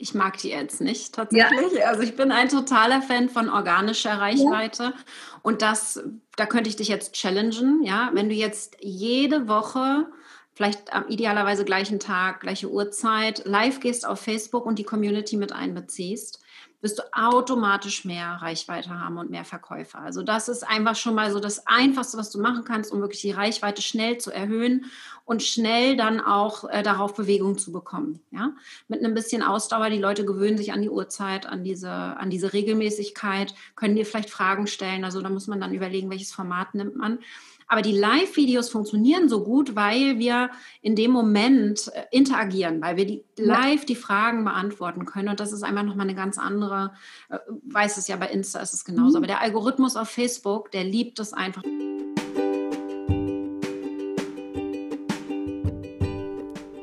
[0.00, 1.72] Ich mag die Ads nicht tatsächlich.
[1.72, 1.86] Ja.
[1.86, 4.82] Also ich bin ein totaler Fan von organischer Reichweite.
[4.82, 4.94] Ja.
[5.42, 6.02] Und das,
[6.36, 8.10] da könnte ich dich jetzt challengen, ja.
[8.14, 10.06] Wenn du jetzt jede Woche,
[10.54, 16.40] vielleicht idealerweise gleichen Tag, gleiche Uhrzeit, live gehst auf Facebook und die Community mit einbeziehst,
[16.80, 19.98] wirst du automatisch mehr Reichweite haben und mehr Verkäufer.
[19.98, 23.20] Also das ist einfach schon mal so das Einfachste, was du machen kannst, um wirklich
[23.20, 24.86] die Reichweite schnell zu erhöhen
[25.24, 28.20] und schnell dann auch äh, darauf Bewegung zu bekommen.
[28.30, 28.52] Ja?
[28.86, 32.52] Mit einem bisschen Ausdauer, die Leute gewöhnen sich an die Uhrzeit, an diese, an diese
[32.52, 35.04] Regelmäßigkeit, können dir vielleicht Fragen stellen.
[35.04, 37.18] Also da muss man dann überlegen, welches Format nimmt man.
[37.70, 40.50] Aber die Live-Videos funktionieren so gut, weil wir
[40.80, 45.28] in dem Moment äh, interagieren, weil wir die live die Fragen beantworten können.
[45.28, 46.92] Und das ist einfach nochmal eine ganz andere,
[47.28, 49.10] äh, weiß es ja, bei Insta ist es genauso.
[49.10, 49.16] Mhm.
[49.16, 51.62] Aber der Algorithmus auf Facebook, der liebt es einfach.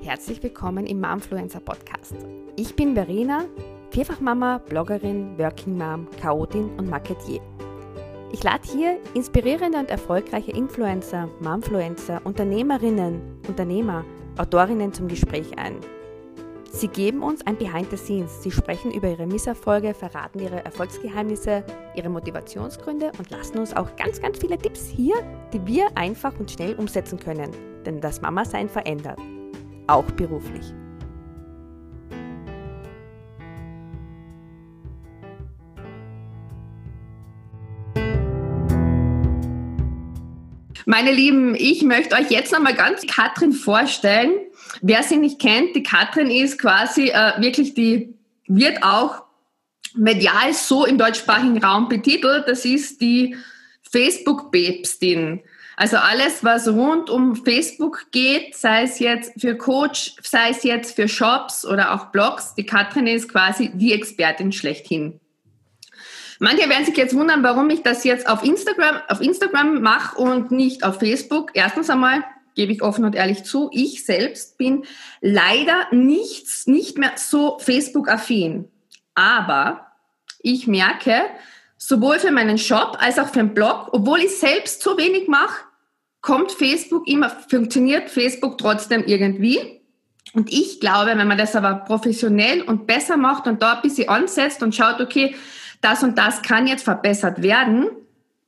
[0.04, 2.14] Herzlich willkommen im Momfluencer Podcast.
[2.58, 3.46] Ich bin Verena,
[3.90, 7.42] Vierfachmama, Bloggerin, Working Mom, Chaotin und Marketier.
[8.36, 14.04] Ich lade hier inspirierende und erfolgreiche Influencer, Momfluencer, Unternehmerinnen, Unternehmer,
[14.38, 15.77] Autorinnen zum Gespräch ein.
[16.70, 18.44] Sie geben uns ein Behind the Scenes.
[18.44, 21.64] Sie sprechen über ihre Misserfolge, verraten ihre Erfolgsgeheimnisse,
[21.96, 25.16] ihre Motivationsgründe und lassen uns auch ganz, ganz viele Tipps hier,
[25.54, 27.52] die wir einfach und schnell umsetzen können.
[27.86, 29.18] Denn das Mama-Sein verändert.
[29.88, 30.74] Auch beruflich.
[40.86, 44.34] Meine Lieben, ich möchte euch jetzt nochmal ganz Katrin vorstellen.
[44.82, 48.14] Wer sie nicht kennt, die Katrin ist quasi äh, wirklich die,
[48.48, 49.24] wird auch
[49.96, 52.48] medial so im deutschsprachigen Raum betitelt.
[52.48, 53.36] Das ist die
[53.92, 55.42] Facebook-Päpstin.
[55.77, 60.96] Also alles, was rund um Facebook geht, sei es jetzt für Coach, sei es jetzt
[60.96, 65.20] für Shops oder auch Blogs, die Katrin ist quasi die Expertin schlechthin.
[66.40, 70.52] Manche werden sich jetzt wundern, warum ich das jetzt auf Instagram, auf Instagram mache und
[70.52, 71.52] nicht auf Facebook.
[71.54, 72.24] Erstens einmal
[72.56, 74.86] gebe ich offen und ehrlich zu, ich selbst bin
[75.22, 78.70] leider nichts, nicht mehr so Facebook-affin.
[79.14, 79.92] Aber
[80.40, 81.24] ich merke,
[81.78, 85.66] sowohl für meinen Shop als auch für den Blog, obwohl ich selbst so wenig mache,
[86.22, 89.82] kommt Facebook immer, funktioniert Facebook trotzdem irgendwie.
[90.34, 94.09] Und ich glaube, wenn man das aber professionell und besser macht und da ein bisschen
[94.09, 95.36] ansetzt und schaut, okay,
[95.85, 97.88] das und das kann jetzt verbessert werden,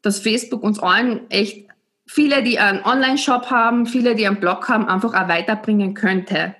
[0.01, 1.67] dass Facebook uns allen echt
[2.07, 6.55] viele, die einen Online-Shop haben, viele, die einen Blog haben, einfach auch weiterbringen könnte.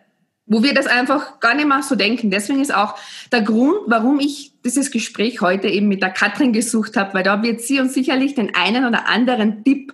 [0.45, 2.31] Wo wir das einfach gar nicht mehr so denken.
[2.31, 2.95] Deswegen ist auch
[3.31, 7.41] der Grund, warum ich dieses Gespräch heute eben mit der Katrin gesucht habe, weil da
[7.43, 9.93] wird sie uns sicherlich den einen oder anderen Tipp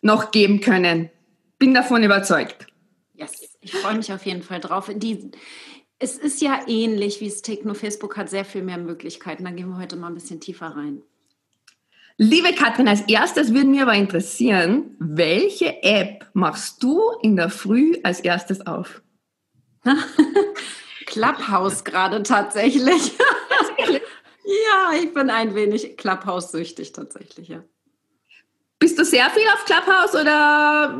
[0.00, 1.10] noch geben können.
[1.58, 2.66] Bin davon überzeugt.
[3.14, 4.90] Yes, ich freue mich auf jeden Fall drauf.
[4.94, 5.30] Die,
[6.02, 7.74] es ist ja ähnlich wie es Techno.
[7.74, 9.44] Facebook hat sehr viel mehr Möglichkeiten.
[9.44, 11.02] Da gehen wir heute mal ein bisschen tiefer rein.
[12.16, 17.94] Liebe Katrin, als erstes würde mir aber interessieren, welche App machst du in der Früh
[18.02, 19.00] als erstes auf?
[21.06, 23.12] Clubhouse gerade tatsächlich.
[24.44, 27.62] ja, ich bin ein wenig Clubhouse-süchtig tatsächlich, ja.
[28.80, 30.98] Bist du sehr viel auf Clubhouse oder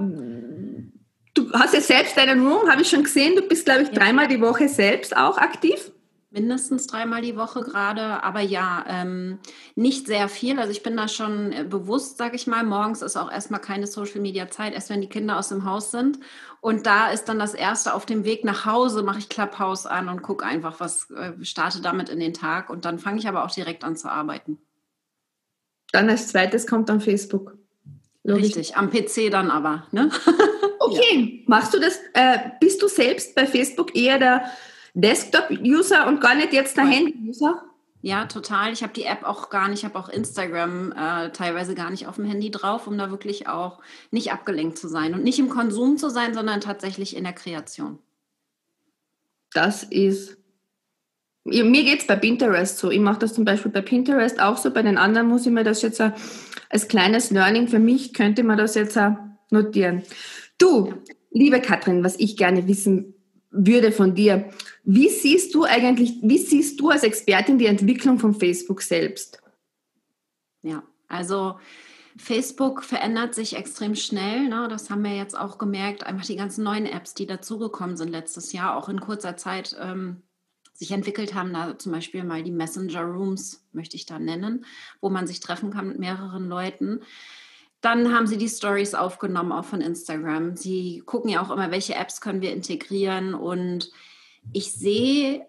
[1.34, 3.36] Du hast ja selbst deinen Room, habe ich schon gesehen.
[3.36, 5.90] Du bist, glaube ich, dreimal die Woche selbst auch aktiv.
[6.30, 9.38] Mindestens dreimal die Woche gerade, aber ja, ähm,
[9.74, 10.58] nicht sehr viel.
[10.58, 12.64] Also ich bin da schon äh, bewusst, sage ich mal.
[12.64, 16.18] Morgens ist auch erstmal keine Social-Media-Zeit, erst wenn die Kinder aus dem Haus sind.
[16.62, 20.08] Und da ist dann das Erste auf dem Weg nach Hause, mache ich Clubhouse an
[20.08, 22.70] und gucke einfach, was äh, starte damit in den Tag.
[22.70, 24.56] Und dann fange ich aber auch direkt an zu arbeiten.
[25.92, 27.58] Dann als zweites kommt dann Facebook.
[28.24, 28.44] Logisch.
[28.56, 29.86] Richtig, am PC dann aber.
[29.90, 30.10] Ne?
[30.84, 31.44] Okay, ja.
[31.46, 31.98] machst du das?
[32.12, 34.50] Äh, bist du selbst bei Facebook eher der
[34.94, 37.62] Desktop-User und gar nicht jetzt der Handy-User?
[38.00, 38.72] Ja, total.
[38.72, 42.08] Ich habe die App auch gar nicht, ich habe auch Instagram äh, teilweise gar nicht
[42.08, 43.78] auf dem Handy drauf, um da wirklich auch
[44.10, 48.00] nicht abgelenkt zu sein und nicht im Konsum zu sein, sondern tatsächlich in der Kreation.
[49.54, 50.36] Das ist
[51.44, 52.90] mir geht es bei Pinterest so.
[52.90, 54.70] Ich mache das zum Beispiel bei Pinterest auch so.
[54.70, 58.58] Bei den anderen muss ich mir das jetzt als kleines Learning für mich, könnte man
[58.58, 58.98] das jetzt
[59.50, 60.02] notieren.
[60.62, 60.94] Du,
[61.32, 63.14] liebe Katrin, was ich gerne wissen
[63.50, 64.48] würde von dir,
[64.84, 69.42] wie siehst du eigentlich, wie siehst du als Expertin die Entwicklung von Facebook selbst?
[70.62, 71.58] Ja, also
[72.16, 74.48] Facebook verändert sich extrem schnell.
[74.48, 74.68] Ne?
[74.68, 76.06] Das haben wir jetzt auch gemerkt.
[76.06, 80.22] Einfach die ganzen neuen Apps, die dazugekommen sind letztes Jahr, auch in kurzer Zeit ähm,
[80.74, 84.64] sich entwickelt haben, da zum Beispiel mal die Messenger Rooms, möchte ich da nennen,
[85.00, 87.00] wo man sich treffen kann mit mehreren Leuten.
[87.82, 90.56] Dann haben sie die Stories aufgenommen, auch von Instagram.
[90.56, 93.34] Sie gucken ja auch immer, welche Apps können wir integrieren.
[93.34, 93.90] Und
[94.52, 95.44] ich sehe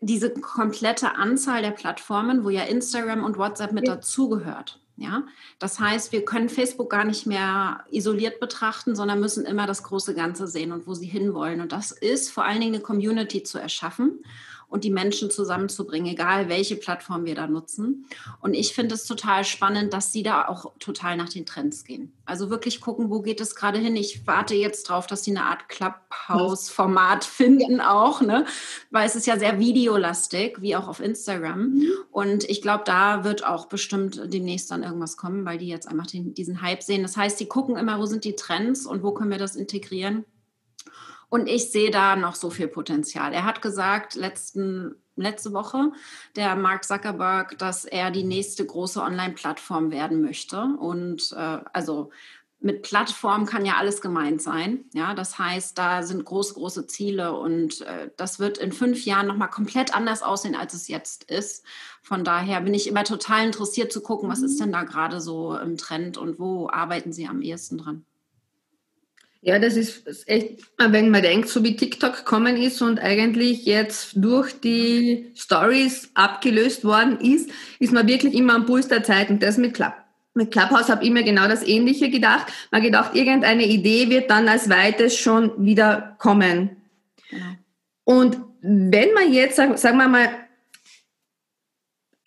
[0.00, 4.80] diese komplette Anzahl der Plattformen, wo ja Instagram und WhatsApp mit dazugehört.
[4.96, 5.22] Ja,
[5.60, 10.12] das heißt, wir können Facebook gar nicht mehr isoliert betrachten, sondern müssen immer das große
[10.12, 11.60] Ganze sehen und wo sie hinwollen.
[11.60, 14.24] Und das ist vor allen Dingen eine Community zu erschaffen
[14.68, 18.06] und die Menschen zusammenzubringen, egal welche Plattform wir da nutzen.
[18.40, 22.12] Und ich finde es total spannend, dass sie da auch total nach den Trends gehen.
[22.26, 23.96] Also wirklich gucken, wo geht es gerade hin.
[23.96, 28.44] Ich warte jetzt drauf, dass sie eine Art Clubhouse-Format finden auch, ne?
[28.90, 31.70] weil es ist ja sehr videolastig, wie auch auf Instagram.
[31.70, 31.92] Mhm.
[32.10, 36.06] Und ich glaube, da wird auch bestimmt demnächst dann irgendwas kommen, weil die jetzt einfach
[36.06, 37.02] den, diesen Hype sehen.
[37.02, 40.26] Das heißt, sie gucken immer, wo sind die Trends und wo können wir das integrieren.
[41.30, 43.32] Und ich sehe da noch so viel Potenzial.
[43.32, 45.92] Er hat gesagt, letzten, letzte Woche,
[46.36, 50.62] der Mark Zuckerberg, dass er die nächste große Online-Plattform werden möchte.
[50.78, 52.10] Und äh, also
[52.60, 54.84] mit Plattform kann ja alles gemeint sein.
[54.92, 59.28] Ja, das heißt, da sind große, große Ziele und äh, das wird in fünf Jahren
[59.28, 61.64] nochmal komplett anders aussehen, als es jetzt ist.
[62.02, 65.56] Von daher bin ich immer total interessiert zu gucken, was ist denn da gerade so
[65.56, 68.04] im Trend und wo arbeiten Sie am ehesten dran?
[69.40, 74.12] Ja, das ist echt, wenn man denkt, so wie TikTok gekommen ist und eigentlich jetzt
[74.16, 79.42] durch die Stories abgelöst worden ist, ist man wirklich immer am Puls der Zeit und
[79.42, 79.92] das mit Club.
[80.34, 82.52] Mit Clubhouse habe ich mir genau das Ähnliche gedacht.
[82.70, 86.76] Man gedacht, irgendeine Idee wird dann als weites schon wieder kommen.
[87.30, 87.44] Genau.
[88.04, 90.30] Und wenn man jetzt, sagen wir mal,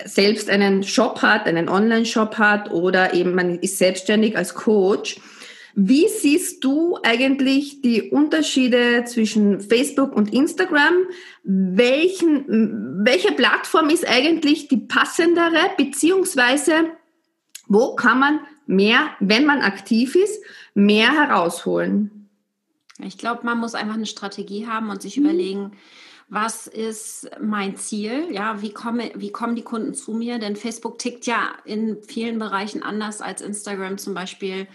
[0.04, 5.20] selbst einen Shop hat, einen Online-Shop hat oder eben man ist selbstständig als Coach,
[5.76, 10.94] wie siehst du eigentlich die Unterschiede zwischen Facebook und Instagram?
[11.44, 16.92] Welchen, welche Plattform ist eigentlich die passendere, beziehungsweise
[17.68, 22.30] wo kann man mehr, wenn man aktiv ist, mehr herausholen?
[23.00, 25.24] Ich glaube, man muss einfach eine Strategie haben und sich mhm.
[25.24, 25.72] überlegen,
[26.28, 28.28] was ist mein Ziel?
[28.32, 30.40] Ja, wie, komme, wie kommen die Kunden zu mir?
[30.40, 34.68] Denn Facebook tickt ja in vielen Bereichen anders als Instagram zum Beispiel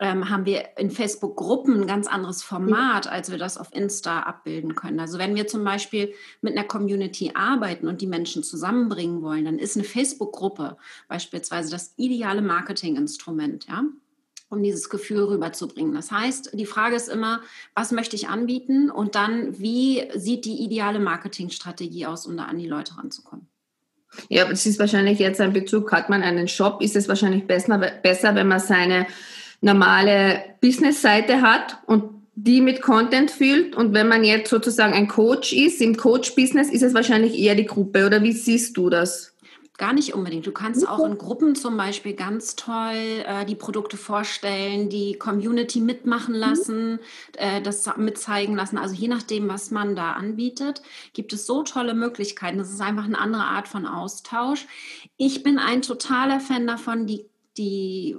[0.00, 4.74] ähm, haben wir in Facebook-Gruppen ein ganz anderes Format, als wir das auf Insta abbilden
[4.74, 4.98] können.
[4.98, 9.58] Also wenn wir zum Beispiel mit einer Community arbeiten und die Menschen zusammenbringen wollen, dann
[9.58, 13.84] ist eine Facebook-Gruppe beispielsweise das ideale Marketinginstrument, ja
[14.52, 15.94] um dieses Gefühl rüberzubringen.
[15.94, 17.40] Das heißt, die Frage ist immer,
[17.76, 22.58] was möchte ich anbieten und dann, wie sieht die ideale Marketingstrategie aus, um da an
[22.58, 23.46] die Leute ranzukommen?
[24.28, 27.78] Ja, es ist wahrscheinlich jetzt ein Bezug, hat man einen Shop, ist es wahrscheinlich besser,
[27.78, 29.06] besser wenn man seine
[29.60, 33.76] normale Business-Seite hat und die mit Content füllt.
[33.76, 37.66] Und wenn man jetzt sozusagen ein Coach ist, im Coach-Business ist es wahrscheinlich eher die
[37.66, 38.06] Gruppe.
[38.06, 39.34] Oder wie siehst du das?
[39.76, 40.46] Gar nicht unbedingt.
[40.46, 45.80] Du kannst auch in Gruppen zum Beispiel ganz toll äh, die Produkte vorstellen, die Community
[45.80, 46.40] mitmachen mhm.
[46.40, 46.98] lassen, mhm.
[47.38, 48.76] äh, das mitzeigen lassen.
[48.76, 50.82] Also je nachdem, was man da anbietet,
[51.14, 52.58] gibt es so tolle Möglichkeiten.
[52.58, 54.66] Das ist einfach eine andere Art von Austausch.
[55.16, 57.24] Ich bin ein totaler Fan davon, die,
[57.56, 58.16] die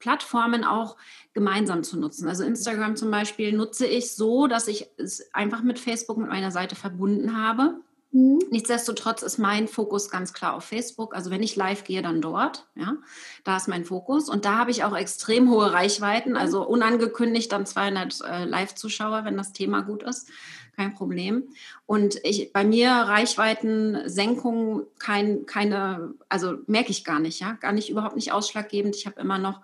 [0.00, 0.96] Plattformen auch
[1.32, 2.28] gemeinsam zu nutzen.
[2.28, 6.50] Also Instagram zum Beispiel nutze ich so, dass ich es einfach mit Facebook mit meiner
[6.50, 7.76] Seite verbunden habe.
[8.12, 8.40] Mhm.
[8.50, 11.14] Nichtsdestotrotz ist mein Fokus ganz klar auf Facebook.
[11.14, 12.66] Also wenn ich live gehe, dann dort.
[12.74, 12.96] Ja,
[13.44, 14.28] da ist mein Fokus.
[14.28, 16.36] Und da habe ich auch extrem hohe Reichweiten.
[16.36, 20.28] Also unangekündigt dann 200 äh, Live-Zuschauer, wenn das Thema gut ist.
[20.76, 21.44] Kein Problem.
[21.86, 27.90] Und ich, bei mir Reichweitensenkung kein, keine, also merke ich gar nicht, ja, gar nicht,
[27.90, 28.96] überhaupt nicht ausschlaggebend.
[28.96, 29.60] Ich habe immer noch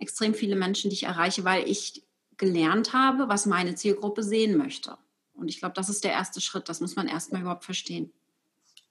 [0.00, 2.02] extrem viele Menschen, die ich erreiche, weil ich
[2.36, 4.96] gelernt habe, was meine Zielgruppe sehen möchte.
[5.34, 6.68] Und ich glaube, das ist der erste Schritt.
[6.68, 8.12] Das muss man erstmal überhaupt verstehen.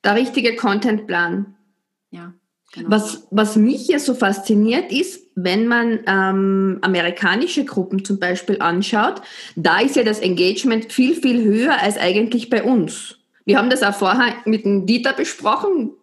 [0.04, 1.56] Der richtige Contentplan.
[2.12, 2.34] Ja.
[2.72, 2.92] Genau.
[2.92, 9.24] Was, was mich ja so fasziniert ist, wenn man ähm, amerikanische Gruppen zum Beispiel anschaut,
[9.56, 13.18] da ist ja das Engagement viel, viel höher als eigentlich bei uns.
[13.46, 15.94] Wir haben das auch vorher mit dem Dieter besprochen.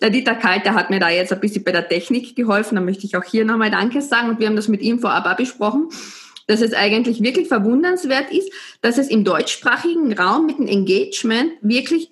[0.00, 2.76] Der Dieter Kalter hat mir da jetzt ein bisschen bei der Technik geholfen.
[2.76, 4.28] Da möchte ich auch hier nochmal Danke sagen.
[4.28, 5.88] Und wir haben das mit ihm vorab auch besprochen,
[6.46, 8.52] dass es eigentlich wirklich verwundernswert ist,
[8.82, 12.10] dass es im deutschsprachigen Raum mit dem Engagement wirklich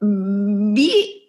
[0.00, 1.20] wie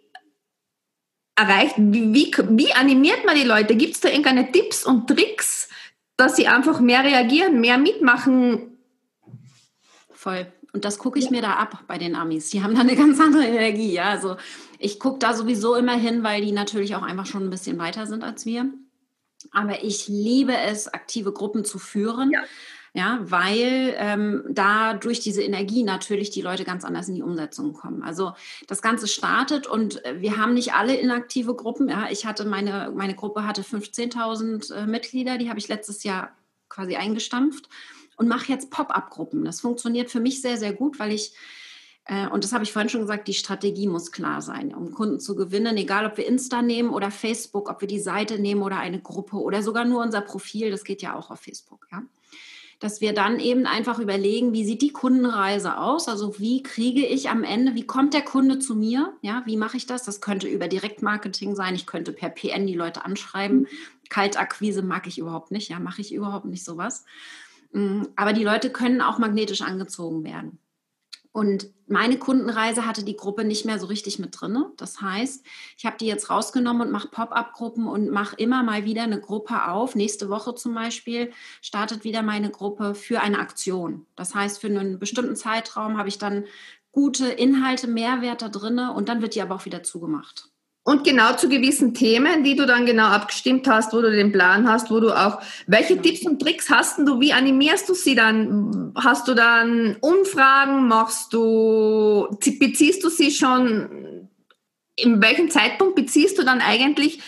[1.36, 3.76] erreicht, wie, wie, wie animiert man die Leute?
[3.76, 5.70] Gibt es da irgendeine Tipps und Tricks,
[6.18, 8.78] dass sie einfach mehr reagieren, mehr mitmachen?
[10.12, 10.52] Voll.
[10.74, 11.32] Und das gucke ich ja.
[11.32, 12.50] mir da ab bei den Amis.
[12.50, 13.94] Die haben da eine ganz andere Energie.
[13.94, 14.38] Ja, also
[14.80, 18.08] ich gucke da sowieso immer hin, weil die natürlich auch einfach schon ein bisschen weiter
[18.08, 18.72] sind als wir.
[19.52, 22.32] Aber ich liebe es, aktive Gruppen zu führen.
[22.32, 22.44] Ja.
[22.94, 27.72] Ja, weil ähm, da durch diese Energie natürlich die Leute ganz anders in die Umsetzung
[27.72, 28.04] kommen.
[28.04, 28.34] Also
[28.68, 31.88] das Ganze startet und äh, wir haben nicht alle inaktive Gruppen.
[31.88, 36.36] Ja, ich hatte meine, meine Gruppe hatte 15.000 äh, Mitglieder, die habe ich letztes Jahr
[36.68, 37.70] quasi eingestampft
[38.22, 39.44] und mache jetzt Pop-up-Gruppen.
[39.44, 41.34] Das funktioniert für mich sehr, sehr gut, weil ich
[42.06, 45.20] Äh, und das habe ich vorhin schon gesagt, die Strategie muss klar sein, um Kunden
[45.20, 48.78] zu gewinnen, egal ob wir Insta nehmen oder Facebook, ob wir die Seite nehmen oder
[48.80, 52.02] eine Gruppe oder sogar nur unser Profil, das geht ja auch auf Facebook, ja.
[52.80, 56.08] Dass wir dann eben einfach überlegen, wie sieht die Kundenreise aus?
[56.08, 59.14] Also wie kriege ich am Ende, wie kommt der Kunde zu mir?
[59.22, 60.02] Ja, wie mache ich das?
[60.02, 61.76] Das könnte über Direktmarketing sein.
[61.76, 63.60] Ich könnte per PN die Leute anschreiben.
[63.60, 63.68] Mhm.
[64.10, 65.70] Kaltakquise mag ich überhaupt nicht.
[65.70, 67.06] Ja, mache ich überhaupt nicht sowas.
[67.72, 70.60] Mm, aber die Leute können auch magnetisch angezogen werden.
[71.34, 74.66] Und meine Kundenreise hatte die Gruppe nicht mehr so richtig mit drin.
[74.76, 75.46] Das heißt,
[75.78, 79.70] ich habe die jetzt rausgenommen und mache Pop-up-Gruppen und mache immer mal wieder eine Gruppe
[79.70, 79.96] auf.
[79.96, 84.06] Nächste Woche zum Beispiel startet wieder meine Gruppe für eine Aktion.
[84.18, 86.46] Das heißt, für einen bestimmten Zeitraum habe ich dann
[86.92, 90.51] gute Inhalte, Mehrwert da drin und dann wird die aber auch wieder zugemacht.
[90.84, 94.68] Und genau zu gewissen Themen, die du dann genau abgestimmt hast, wo du den Plan
[94.68, 96.02] hast, wo du auch, welche.
[96.02, 98.92] Tipps und Tricks hast du, wie animierst du sie dann?
[98.96, 102.28] Hast du dann Umfragen, machst du,
[102.60, 104.28] beziehst du sie schon,
[104.96, 107.20] in welchem Zeitpunkt beziehst du dann eigentlich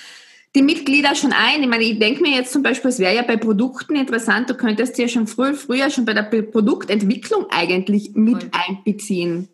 [0.55, 1.61] die Mitglieder schon ein?
[1.61, 4.55] Ich meine, ich denke mir jetzt zum Beispiel, es wäre ja bei Produkten interessant, du
[4.55, 8.51] könntest ja schon früh, früher schon bei der Produktentwicklung eigentlich mit Voll.
[8.67, 9.49] einbeziehen.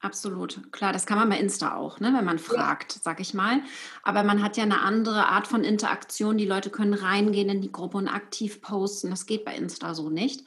[0.00, 3.00] Absolut, klar, das kann man bei Insta auch, ne, wenn man fragt, ja.
[3.02, 3.60] sag ich mal.
[4.04, 6.38] Aber man hat ja eine andere Art von Interaktion.
[6.38, 9.10] Die Leute können reingehen in die Gruppe und aktiv posten.
[9.10, 10.44] Das geht bei Insta so nicht.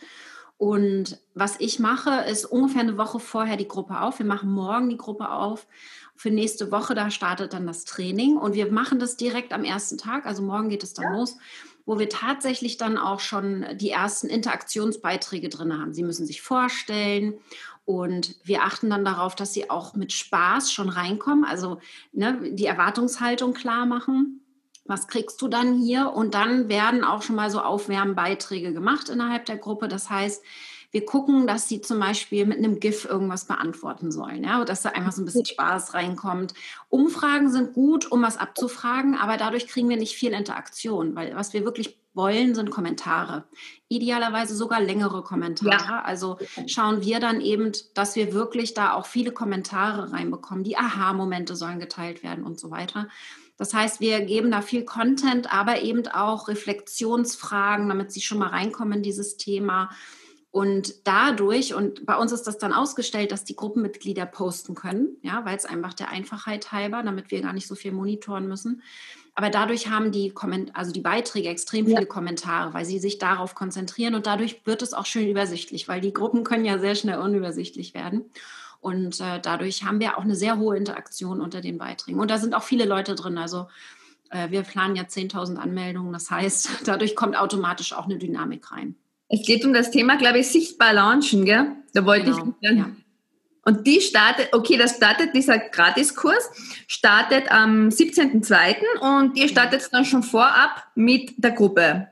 [0.58, 4.20] Und was ich mache, ist ungefähr eine Woche vorher die Gruppe auf.
[4.20, 5.68] Wir machen morgen die Gruppe auf.
[6.16, 8.38] Für nächste Woche, da startet dann das Training.
[8.38, 10.26] Und wir machen das direkt am ersten Tag.
[10.26, 11.18] Also morgen geht es dann ja.
[11.18, 11.38] los
[11.86, 15.94] wo wir tatsächlich dann auch schon die ersten Interaktionsbeiträge drin haben.
[15.94, 17.34] Sie müssen sich vorstellen
[17.86, 21.80] und wir achten dann darauf, dass sie auch mit Spaß schon reinkommen, also
[22.12, 24.42] ne, die Erwartungshaltung klar machen.
[24.86, 26.12] Was kriegst du dann hier?
[26.12, 29.88] Und dann werden auch schon mal so Aufwärmbeiträge gemacht innerhalb der Gruppe.
[29.88, 30.44] Das heißt,
[30.92, 34.90] wir gucken, dass sie zum Beispiel mit einem GIF irgendwas beantworten sollen, ja, dass da
[34.90, 36.54] einfach so ein bisschen Spaß reinkommt.
[36.90, 41.54] Umfragen sind gut, um was abzufragen, aber dadurch kriegen wir nicht viel Interaktion, weil was
[41.54, 43.46] wir wirklich wollen, sind Kommentare.
[43.88, 45.72] Idealerweise sogar längere Kommentare.
[45.72, 46.02] Ja.
[46.04, 46.38] Also
[46.68, 50.64] schauen wir dann eben, dass wir wirklich da auch viele Kommentare reinbekommen.
[50.64, 53.08] Die Aha-Momente sollen geteilt werden und so weiter.
[53.58, 58.50] Das heißt, wir geben da viel Content, aber eben auch Reflexionsfragen, damit sie schon mal
[58.50, 59.92] reinkommen in dieses Thema.
[60.50, 65.46] Und dadurch, und bei uns ist das dann ausgestellt, dass die Gruppenmitglieder posten können, ja,
[65.46, 68.82] weil es einfach der Einfachheit halber, damit wir gar nicht so viel monitoren müssen.
[69.34, 72.06] Aber dadurch haben die, Komment also die Beiträge extrem viele ja.
[72.06, 76.14] Kommentare, weil sie sich darauf konzentrieren und dadurch wird es auch schön übersichtlich, weil die
[76.14, 78.26] Gruppen können ja sehr schnell unübersichtlich werden.
[78.82, 82.20] Und äh, dadurch haben wir auch eine sehr hohe Interaktion unter den Beiträgen.
[82.20, 83.38] Und da sind auch viele Leute drin.
[83.38, 83.68] Also
[84.32, 86.12] äh, wir planen ja 10.000 Anmeldungen.
[86.12, 88.96] Das heißt, dadurch kommt automatisch auch eine Dynamik rein.
[89.30, 91.68] Es geht um das Thema, glaube ich, sichtbar launchen, gell?
[91.94, 92.70] Da wollte genau, ich.
[92.70, 92.90] Ja.
[93.64, 96.50] Und die startet, okay, das startet, dieser Gratiskurs
[96.88, 99.00] startet am 17.02.
[99.02, 102.08] und ihr startet dann schon vorab mit der Gruppe.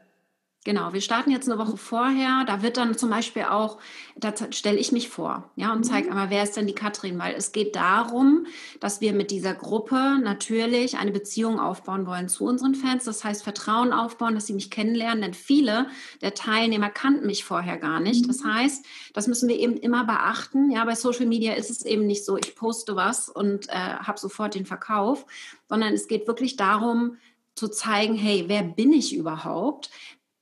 [0.66, 2.44] Genau, wir starten jetzt eine Woche vorher.
[2.46, 3.78] Da wird dann zum Beispiel auch,
[4.18, 6.12] da stelle ich mich vor, ja, und zeige mhm.
[6.12, 8.46] einmal, wer ist denn die Katrin, weil es geht darum,
[8.82, 13.06] dass wir mit dieser Gruppe natürlich eine Beziehung aufbauen wollen zu unseren Fans.
[13.06, 15.88] Das heißt, Vertrauen aufbauen, dass sie mich kennenlernen, denn viele
[16.22, 18.28] der Teilnehmer kannten mich vorher gar nicht.
[18.28, 18.54] Das mhm.
[18.54, 20.72] heißt, das müssen wir eben immer beachten.
[20.72, 24.20] Ja, bei Social Media ist es eben nicht so, ich poste was und äh, habe
[24.20, 25.26] sofort den Verkauf,
[25.70, 27.16] sondern es geht wirklich darum,
[27.56, 29.90] zu zeigen, hey, wer bin ich überhaupt?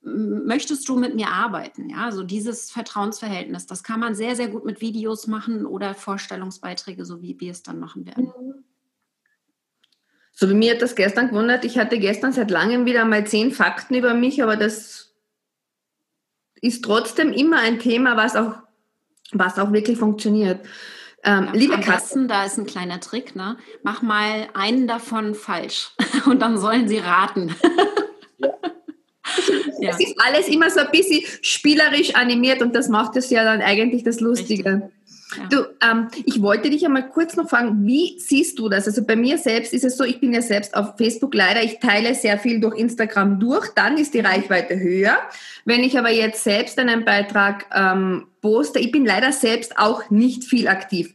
[0.08, 1.90] Möchtest du mit mir arbeiten?
[1.90, 7.06] Ja, so dieses Vertrauensverhältnis, das kann man sehr, sehr gut mit Videos machen oder Vorstellungsbeiträge,
[7.06, 8.32] so wie wir es dann machen werden.
[10.32, 11.66] So wie mir hat das gestern gewundert.
[11.66, 15.16] Ich hatte gestern seit langem wieder mal zehn Fakten über mich, aber das
[16.62, 18.54] ist trotzdem immer ein Thema, was auch,
[19.32, 20.66] was auch wirklich funktioniert.
[21.24, 23.36] Ähm, ja, liebe Kassen, da ist ein kleiner Trick.
[23.36, 23.58] Ne?
[23.84, 25.92] Mach mal einen davon falsch
[26.26, 27.56] und dann sollen sie raten.
[28.38, 28.50] Ja.
[29.80, 29.92] Ja.
[29.92, 33.62] Es ist alles immer so ein bisschen spielerisch animiert und das macht es ja dann
[33.62, 34.90] eigentlich das Lustige.
[35.36, 35.48] Ja.
[35.50, 38.88] Du, ähm, ich wollte dich einmal kurz noch fragen, wie siehst du das?
[38.88, 41.80] Also bei mir selbst ist es so, ich bin ja selbst auf Facebook leider, ich
[41.80, 45.18] teile sehr viel durch Instagram durch, dann ist die Reichweite höher.
[45.66, 50.46] Wenn ich aber jetzt selbst einen Beitrag ähm, poste, ich bin leider selbst auch nicht
[50.46, 51.14] viel aktiv.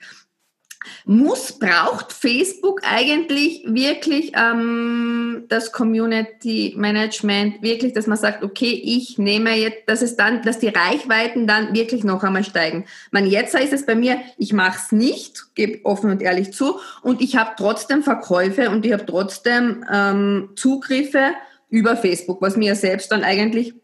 [1.04, 9.18] Muss, braucht Facebook eigentlich wirklich ähm, das Community Management, wirklich, dass man sagt, okay, ich
[9.18, 12.84] nehme jetzt, dass es dann, dass die Reichweiten dann wirklich noch einmal steigen.
[13.10, 16.78] Man jetzt ist es bei mir, ich mache es nicht, gebe offen und ehrlich zu,
[17.02, 21.32] und ich habe trotzdem Verkäufe und ich habe trotzdem ähm, Zugriffe
[21.68, 23.74] über Facebook, was mir selbst dann eigentlich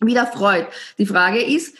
[0.00, 0.66] wieder freut.
[0.98, 1.76] Die Frage ist,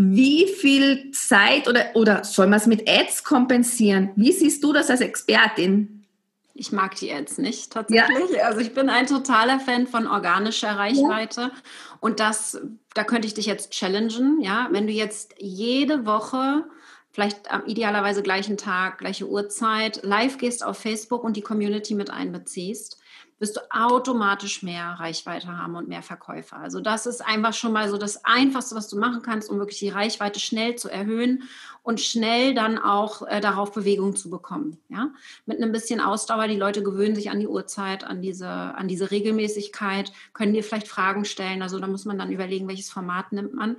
[0.00, 4.10] wie viel Zeit oder, oder soll man es mit Ads kompensieren?
[4.14, 6.06] Wie siehst du das als Expertin?
[6.54, 8.30] Ich mag die Ads nicht tatsächlich.
[8.36, 8.44] Ja.
[8.44, 11.40] Also ich bin ein totaler Fan von organischer Reichweite.
[11.40, 11.50] Ja.
[11.98, 12.60] Und das,
[12.94, 14.68] da könnte ich dich jetzt challengen, ja.
[14.70, 16.64] Wenn du jetzt jede Woche,
[17.10, 22.10] vielleicht am idealerweise gleichen Tag, gleiche Uhrzeit, live gehst auf Facebook und die Community mit
[22.10, 22.97] einbeziehst,
[23.38, 26.56] wirst du automatisch mehr Reichweite haben und mehr Verkäufer.
[26.56, 29.78] Also das ist einfach schon mal so das Einfachste, was du machen kannst, um wirklich
[29.78, 31.44] die Reichweite schnell zu erhöhen
[31.82, 34.78] und schnell dann auch äh, darauf Bewegung zu bekommen.
[34.88, 35.10] Ja?
[35.46, 39.10] Mit einem bisschen Ausdauer, die Leute gewöhnen sich an die Uhrzeit, an diese, an diese
[39.10, 41.62] Regelmäßigkeit, können dir vielleicht Fragen stellen.
[41.62, 43.76] Also da muss man dann überlegen, welches Format nimmt man.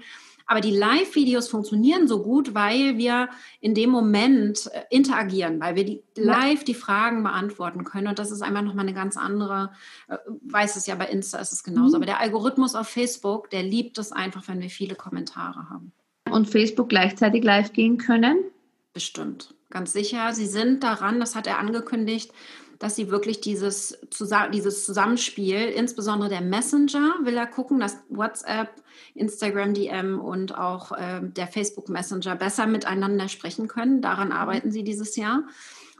[0.50, 3.29] Aber die Live-Videos funktionieren so gut, weil wir
[3.62, 8.08] in dem Moment äh, interagieren, weil wir die live die Fragen beantworten können.
[8.08, 9.70] Und das ist einfach nochmal eine ganz andere,
[10.08, 11.89] äh, weiß es ja bei Insta ist es genauso.
[11.89, 11.96] Mhm.
[11.98, 15.91] Aber der Algorithmus auf Facebook, der liebt es einfach, wenn wir viele Kommentare haben.
[16.32, 18.44] Und Facebook gleichzeitig live gehen können?
[18.94, 20.34] Bestimmt, ganz sicher.
[20.34, 22.32] Sie sind daran, das hat er angekündigt,
[22.80, 24.00] dass sie wirklich dieses,
[24.54, 28.70] dieses Zusammenspiel, insbesondere der Messenger, will er gucken, dass WhatsApp,
[29.16, 34.02] Instagram DM und auch äh, der Facebook Messenger besser miteinander sprechen können.
[34.02, 35.44] Daran arbeiten sie dieses Jahr.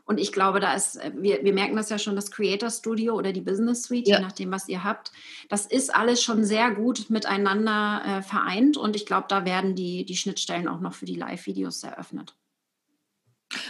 [0.06, 3.14] Und ich glaube, da ist, äh, wir, wir merken das ja schon, das Creator Studio
[3.14, 4.18] oder die Business Suite, ja.
[4.18, 5.12] je nachdem, was ihr habt.
[5.50, 8.78] Das ist alles schon sehr gut miteinander äh, vereint.
[8.78, 12.36] Und ich glaube, da werden die, die Schnittstellen auch noch für die Live-Videos eröffnet.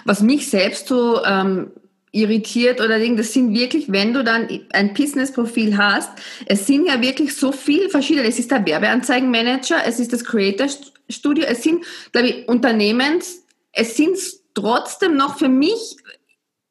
[0.05, 1.71] Was mich selbst so ähm,
[2.11, 6.11] irritiert oder Ding, das sind wirklich, wenn du dann ein Business-Profil hast,
[6.45, 10.67] es sind ja wirklich so viele verschiedene, es ist der Werbeanzeigenmanager, es ist das Creator
[11.09, 14.17] Studio, es sind, glaube ich, Unternehmens, es sind
[14.53, 15.97] trotzdem noch für mich,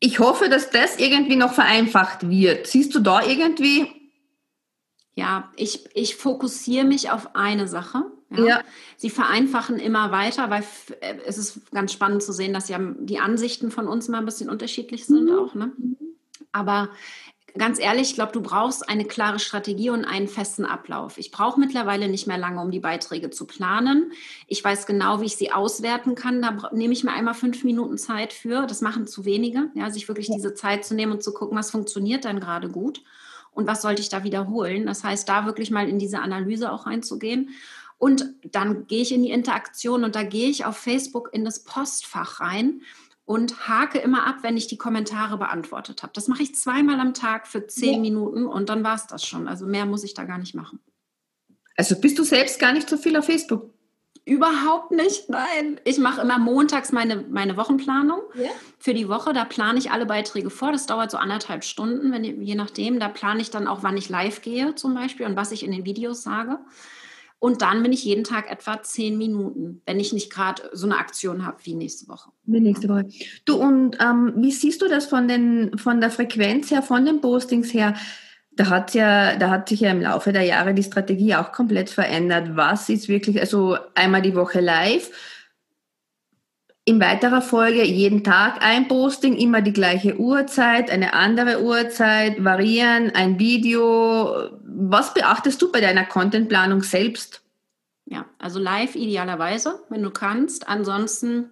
[0.00, 2.66] ich hoffe, dass das irgendwie noch vereinfacht wird.
[2.66, 3.87] Siehst du da irgendwie?
[5.16, 8.44] Ja, ich, ich fokussiere mich auf eine Sache ja?
[8.44, 8.61] ja?
[8.97, 10.64] Sie vereinfachen immer weiter, weil
[11.00, 14.26] äh, es ist ganz spannend zu sehen, dass ja die Ansichten von uns mal ein
[14.26, 15.38] bisschen unterschiedlich sind mhm.
[15.38, 15.54] auch.
[15.54, 15.73] Ne?
[16.52, 16.90] Aber
[17.56, 21.18] ganz ehrlich, ich glaube, du brauchst eine klare Strategie und einen festen Ablauf.
[21.18, 24.12] Ich brauche mittlerweile nicht mehr lange, um die Beiträge zu planen.
[24.46, 26.42] Ich weiß genau, wie ich sie auswerten kann.
[26.42, 28.66] Da nehme ich mir einmal fünf Minuten Zeit für.
[28.66, 30.37] Das machen zu wenige, ja, sich wirklich ja.
[30.37, 33.02] diese Zeit zu nehmen und zu gucken, was funktioniert dann gerade gut
[33.52, 34.87] und was sollte ich da wiederholen.
[34.87, 37.50] Das heißt, da wirklich mal in diese Analyse auch reinzugehen.
[37.98, 41.64] Und dann gehe ich in die Interaktion und da gehe ich auf Facebook in das
[41.64, 42.82] Postfach rein
[43.24, 46.12] und hake immer ab, wenn ich die Kommentare beantwortet habe.
[46.14, 48.00] Das mache ich zweimal am Tag für zehn ja.
[48.00, 49.48] Minuten und dann war es das schon.
[49.48, 50.78] Also mehr muss ich da gar nicht machen.
[51.76, 53.70] Also bist du selbst gar nicht so viel auf Facebook?
[54.24, 55.80] Überhaupt nicht, nein.
[55.84, 58.50] Ich mache immer montags meine, meine Wochenplanung ja.
[58.78, 59.32] für die Woche.
[59.32, 60.70] Da plane ich alle Beiträge vor.
[60.70, 63.00] Das dauert so anderthalb Stunden, wenn, je nachdem.
[63.00, 65.72] Da plane ich dann auch, wann ich live gehe zum Beispiel und was ich in
[65.72, 66.58] den Videos sage.
[67.40, 70.98] Und dann bin ich jeden Tag etwa zehn Minuten, wenn ich nicht gerade so eine
[70.98, 72.31] Aktion habe wie nächste Woche.
[72.44, 73.07] Wie nächste Woche.
[73.44, 77.20] Du, und ähm, wie siehst du das von, den, von der Frequenz her, von den
[77.20, 77.94] Postings her?
[78.53, 81.90] Da hat, ja, da hat sich ja im Laufe der Jahre die Strategie auch komplett
[81.90, 82.57] verändert.
[82.57, 85.12] Was ist wirklich, also einmal die Woche live,
[86.88, 93.11] in weiterer Folge jeden Tag ein Posting, immer die gleiche Uhrzeit, eine andere Uhrzeit, variieren,
[93.14, 94.48] ein Video.
[94.64, 97.42] Was beachtest du bei deiner Contentplanung selbst?
[98.07, 100.66] Ja, also live idealerweise, wenn du kannst.
[100.66, 101.51] Ansonsten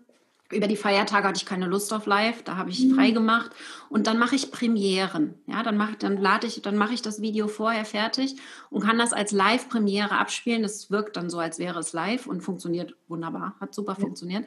[0.50, 2.94] über die Feiertage hatte ich keine Lust auf live, da habe ich mhm.
[2.94, 3.50] frei gemacht
[3.90, 5.34] und dann mache ich Premieren.
[5.46, 8.36] Ja, dann mache dann lade ich, dann mache ich das Video vorher fertig
[8.70, 10.62] und kann das als Live Premiere abspielen.
[10.62, 14.00] Das wirkt dann so, als wäre es live und funktioniert wunderbar, hat super ja.
[14.00, 14.46] funktioniert.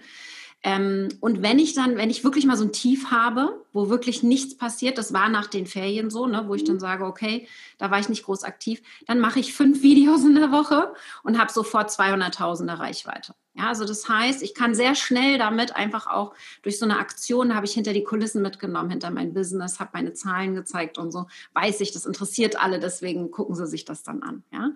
[0.62, 4.24] Ähm, und wenn ich dann, wenn ich wirklich mal so ein Tief habe, wo wirklich
[4.24, 6.82] nichts passiert, das war nach den Ferien so, ne, wo ich dann mhm.
[6.82, 10.52] sage, okay, da war ich nicht groß aktiv, dann mache ich fünf Videos in der
[10.52, 10.94] Woche
[11.24, 13.36] und habe sofort 200.000er Reichweite.
[13.54, 17.56] Ja, also das heißt, ich kann sehr schnell damit einfach auch durch so eine Aktion
[17.56, 21.28] habe ich hinter die Kulissen mitgenommen, hinter mein Business, habe meine Zahlen gezeigt und so,
[21.54, 24.44] weiß ich, das interessiert alle, deswegen gucken sie sich das dann an.
[24.54, 24.72] Ja,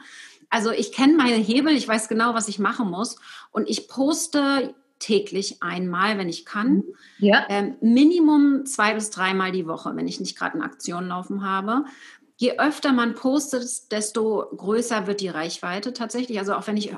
[0.49, 3.17] also ich kenne meine Hebel, ich weiß genau, was ich machen muss
[3.51, 6.75] und ich poste täglich einmal, wenn ich kann.
[6.75, 6.95] Mhm.
[7.19, 7.45] Ja.
[7.49, 11.83] Ähm, Minimum zwei bis dreimal die Woche, wenn ich nicht gerade eine Aktion laufen habe.
[12.37, 16.39] Je öfter man postet, desto größer wird die Reichweite tatsächlich.
[16.39, 16.95] Also auch wenn ich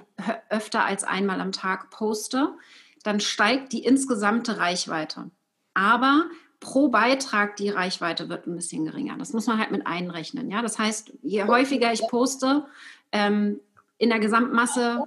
[0.49, 2.53] öfter als einmal am Tag poste,
[3.03, 5.31] dann steigt die insgesamte Reichweite.
[5.73, 6.25] Aber
[6.59, 9.17] pro Beitrag die Reichweite wird ein bisschen geringer.
[9.17, 10.51] Das muss man halt mit einrechnen.
[10.51, 10.61] Ja?
[10.61, 12.65] Das heißt, je häufiger ich poste,
[13.11, 13.59] ähm,
[13.97, 15.05] in der Gesamtmasse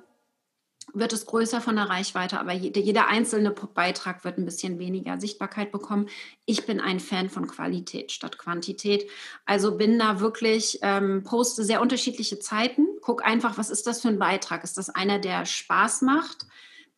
[0.94, 5.72] wird es größer von der Reichweite, aber jeder einzelne Beitrag wird ein bisschen weniger Sichtbarkeit
[5.72, 6.08] bekommen.
[6.44, 9.08] Ich bin ein Fan von Qualität statt Quantität.
[9.44, 12.86] Also bin da wirklich, ähm, poste sehr unterschiedliche Zeiten.
[13.02, 14.64] Guck einfach, was ist das für ein Beitrag?
[14.64, 16.46] Ist das einer, der Spaß macht?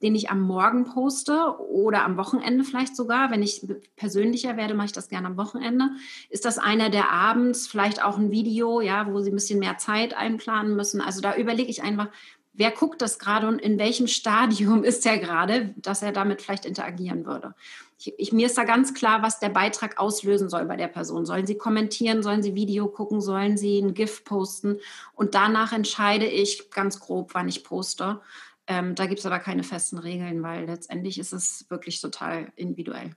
[0.02, 3.30] den ich am Morgen poste oder am Wochenende vielleicht sogar.
[3.30, 5.90] Wenn ich persönlicher werde, mache ich das gerne am Wochenende.
[6.30, 9.76] Ist das einer der abends, vielleicht auch ein Video, ja, wo Sie ein bisschen mehr
[9.76, 11.00] Zeit einplanen müssen?
[11.02, 12.08] Also da überlege ich einfach,
[12.52, 16.66] wer guckt das gerade und in welchem Stadium ist er gerade, dass er damit vielleicht
[16.66, 17.54] interagieren würde.
[17.98, 21.26] Ich, ich, mir ist da ganz klar, was der Beitrag auslösen soll bei der Person.
[21.26, 24.78] Sollen sie kommentieren, sollen sie Video gucken, sollen sie ein GIF posten
[25.14, 28.20] und danach entscheide ich ganz grob, wann ich poste.
[28.66, 33.16] Ähm, da gibt es aber keine festen Regeln, weil letztendlich ist es wirklich total individuell.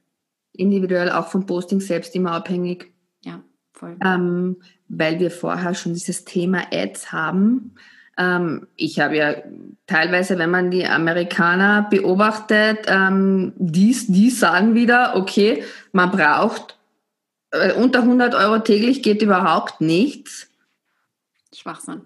[0.53, 2.91] Individuell auch vom Posting selbst immer abhängig.
[3.23, 3.97] Ja, voll.
[4.03, 7.75] Ähm, weil wir vorher schon dieses Thema Ads haben.
[8.17, 9.35] Ähm, ich habe ja
[9.87, 16.77] teilweise, wenn man die Amerikaner beobachtet, ähm, die, die sagen wieder, okay, man braucht
[17.51, 20.47] äh, unter 100 Euro täglich geht überhaupt nichts.
[21.55, 22.01] Schwachsinn.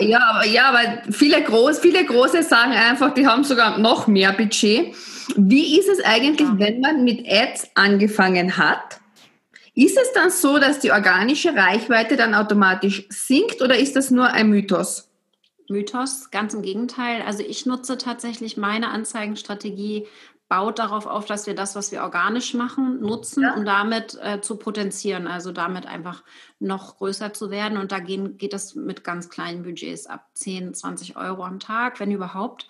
[0.00, 4.32] Ja, aber, ja, aber viele, groß, viele große sagen einfach, die haben sogar noch mehr
[4.32, 4.94] Budget.
[5.36, 6.58] Wie ist es eigentlich, ja.
[6.58, 9.00] wenn man mit Ads angefangen hat?
[9.74, 14.26] Ist es dann so, dass die organische Reichweite dann automatisch sinkt oder ist das nur
[14.26, 15.09] ein Mythos?
[15.70, 17.22] Mythos, ganz im Gegenteil.
[17.22, 20.06] Also ich nutze tatsächlich meine Anzeigenstrategie
[20.50, 23.54] baut darauf auf, dass wir das, was wir organisch machen, nutzen, ja.
[23.54, 26.24] um damit äh, zu potenzieren, also damit einfach
[26.58, 27.78] noch größer zu werden.
[27.78, 32.00] Und da gehen, geht das mit ganz kleinen Budgets ab 10, 20 Euro am Tag,
[32.00, 32.68] wenn überhaupt.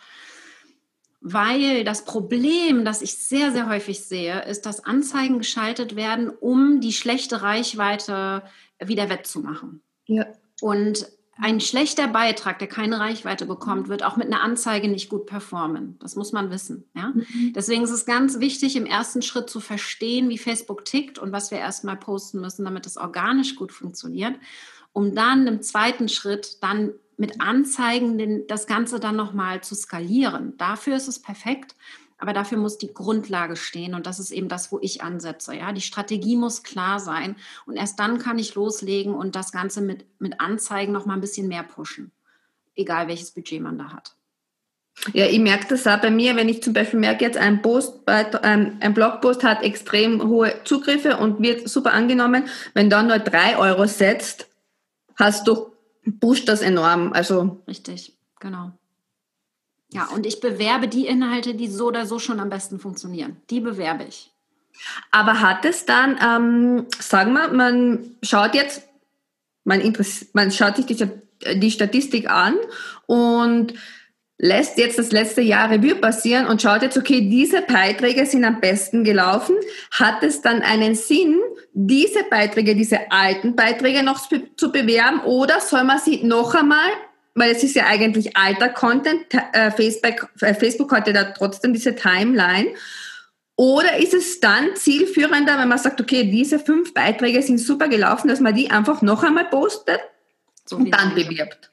[1.23, 6.83] Weil das Problem, das ich sehr, sehr häufig sehe, ist, dass Anzeigen geschaltet werden, um
[6.83, 8.43] die schlechte Reichweite
[8.79, 9.83] wieder wettzumachen.
[10.07, 10.27] Ja.
[10.61, 11.07] Und
[11.41, 15.99] ein schlechter Beitrag, der keine Reichweite bekommt, wird auch mit einer Anzeige nicht gut performen.
[15.99, 16.85] Das muss man wissen.
[16.95, 17.13] Ja?
[17.15, 17.53] Mhm.
[17.55, 21.51] Deswegen ist es ganz wichtig, im ersten Schritt zu verstehen, wie Facebook tickt und was
[21.51, 24.35] wir erstmal posten müssen, damit es organisch gut funktioniert,
[24.93, 30.57] um dann im zweiten Schritt dann mit Anzeigen das Ganze dann nochmal zu skalieren.
[30.57, 31.75] Dafür ist es perfekt.
[32.21, 35.55] Aber dafür muss die Grundlage stehen und das ist eben das, wo ich ansetze.
[35.55, 37.35] Ja, die Strategie muss klar sein
[37.67, 41.23] und erst dann kann ich loslegen und das Ganze mit, mit Anzeigen noch mal ein
[41.23, 42.13] bisschen mehr pushen,
[42.77, 44.15] egal welches Budget man da hat.
[45.15, 48.07] Ja, ich merke das auch bei mir, wenn ich zum Beispiel merke, jetzt ein Post,
[48.07, 52.49] ein, ein Blogpost hat extrem hohe Zugriffe und wird super angenommen.
[52.75, 54.47] Wenn dann nur drei Euro setzt,
[55.17, 55.73] hast du,
[56.21, 57.15] pusht das enorm.
[57.15, 58.73] Also Richtig, genau.
[59.93, 63.37] Ja, und ich bewerbe die Inhalte, die so oder so schon am besten funktionieren.
[63.51, 64.31] Die bewerbe ich.
[65.11, 68.83] Aber hat es dann, ähm, sagen wir, man schaut jetzt,
[69.65, 69.81] man,
[70.33, 71.09] man schaut sich die,
[71.57, 72.55] die Statistik an
[73.07, 73.75] und
[74.39, 78.61] lässt jetzt das letzte Jahr Revue passieren und schaut jetzt, okay, diese Beiträge sind am
[78.61, 79.55] besten gelaufen.
[79.91, 81.39] Hat es dann einen Sinn,
[81.75, 86.91] diese Beiträge, diese alten Beiträge noch zu bewerben oder soll man sie noch einmal
[87.35, 89.27] weil es ist ja eigentlich alter Content.
[89.53, 92.75] Äh, Facebook, äh, Facebook hat ja da trotzdem diese Timeline.
[93.57, 98.29] Oder ist es dann zielführender, wenn man sagt, okay, diese fünf Beiträge sind super gelaufen,
[98.29, 100.01] dass man die einfach noch einmal postet
[100.65, 101.70] so und dann bewirbt?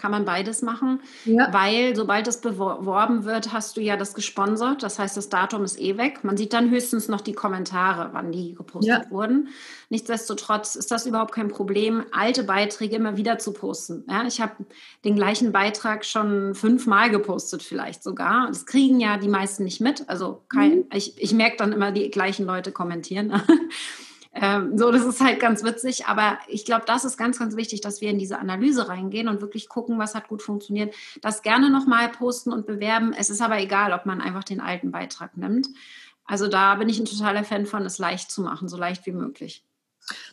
[0.00, 1.52] Kann man beides machen, ja.
[1.52, 4.82] weil sobald es beworben wird, hast du ja das gesponsert.
[4.82, 6.24] Das heißt, das Datum ist eh weg.
[6.24, 9.10] Man sieht dann höchstens noch die Kommentare, wann die gepostet ja.
[9.10, 9.48] wurden.
[9.90, 14.04] Nichtsdestotrotz ist das überhaupt kein Problem, alte Beiträge immer wieder zu posten.
[14.08, 14.54] Ja, ich habe
[15.04, 18.48] den gleichen Beitrag schon fünfmal gepostet, vielleicht sogar.
[18.48, 20.08] Das kriegen ja die meisten nicht mit.
[20.08, 20.84] Also kein, mhm.
[20.94, 23.42] ich, ich merke dann immer, die gleichen Leute kommentieren.
[24.32, 26.06] Ähm, so, das ist halt ganz witzig.
[26.06, 29.40] Aber ich glaube, das ist ganz, ganz wichtig, dass wir in diese Analyse reingehen und
[29.40, 30.94] wirklich gucken, was hat gut funktioniert.
[31.20, 33.12] Das gerne nochmal posten und bewerben.
[33.12, 35.68] Es ist aber egal, ob man einfach den alten Beitrag nimmt.
[36.24, 39.12] Also da bin ich ein totaler Fan von, es leicht zu machen, so leicht wie
[39.12, 39.64] möglich.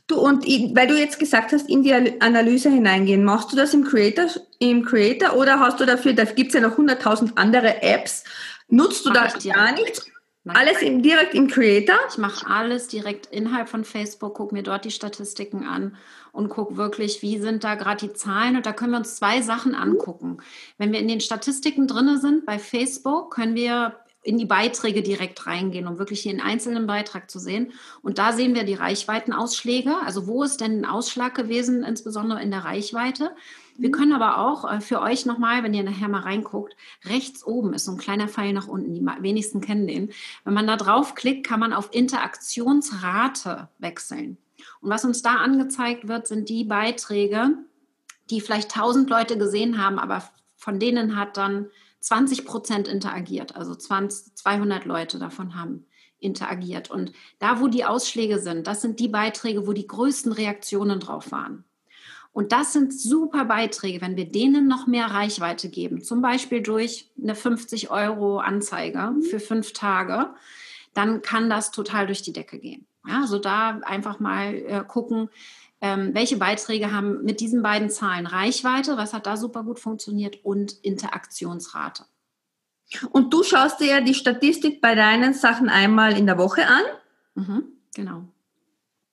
[0.06, 3.84] Du, und weil du jetzt gesagt hast, in die Analyse hineingehen, machst du das im
[3.84, 4.28] Creator,
[4.60, 8.24] im Creator oder hast du dafür, da gibt es ja noch 100.000 andere Apps,
[8.70, 10.06] nutzt du Mach da gar nichts.
[10.56, 11.98] Alles im, direkt im Creator?
[12.10, 15.98] Ich mache alles direkt innerhalb von Facebook, gucke mir dort die Statistiken an
[16.32, 18.56] und gucke wirklich, wie sind da gerade die Zahlen.
[18.56, 20.38] Und da können wir uns zwei Sachen angucken.
[20.78, 25.48] Wenn wir in den Statistiken drin sind bei Facebook, können wir in die Beiträge direkt
[25.48, 27.72] reingehen, um wirklich jeden einzelnen Beitrag zu sehen.
[28.02, 29.96] Und da sehen wir die Reichweitenausschläge.
[30.06, 33.32] Also wo ist denn ein Ausschlag gewesen, insbesondere in der Reichweite?
[33.78, 37.74] Wir können aber auch äh, für euch nochmal, wenn ihr nachher mal reinguckt, rechts oben
[37.74, 40.12] ist so ein kleiner Pfeil nach unten, die wenigsten kennen den.
[40.44, 44.38] Wenn man da draufklickt, kann man auf Interaktionsrate wechseln.
[44.82, 47.58] Und was uns da angezeigt wird, sind die Beiträge,
[48.30, 50.24] die vielleicht 1000 Leute gesehen haben, aber
[50.56, 51.68] von denen hat dann
[52.00, 53.56] 20 Prozent interagiert.
[53.56, 55.86] Also 20, 200 Leute davon haben
[56.20, 56.90] interagiert.
[56.90, 61.32] Und da, wo die Ausschläge sind, das sind die Beiträge, wo die größten Reaktionen drauf
[61.32, 61.64] waren.
[62.38, 67.10] Und das sind super Beiträge, wenn wir denen noch mehr Reichweite geben, zum Beispiel durch
[67.20, 70.30] eine 50 Euro Anzeige für fünf Tage,
[70.94, 72.86] dann kann das total durch die Decke gehen.
[73.08, 75.32] Ja, also da einfach mal äh, gucken,
[75.82, 80.46] ähm, welche Beiträge haben mit diesen beiden Zahlen Reichweite, was hat da super gut funktioniert
[80.46, 82.06] und Interaktionsrate.
[83.10, 86.84] Und du schaust dir ja die Statistik bei deinen Sachen einmal in der Woche an.
[87.34, 87.64] Mhm,
[87.96, 88.26] genau.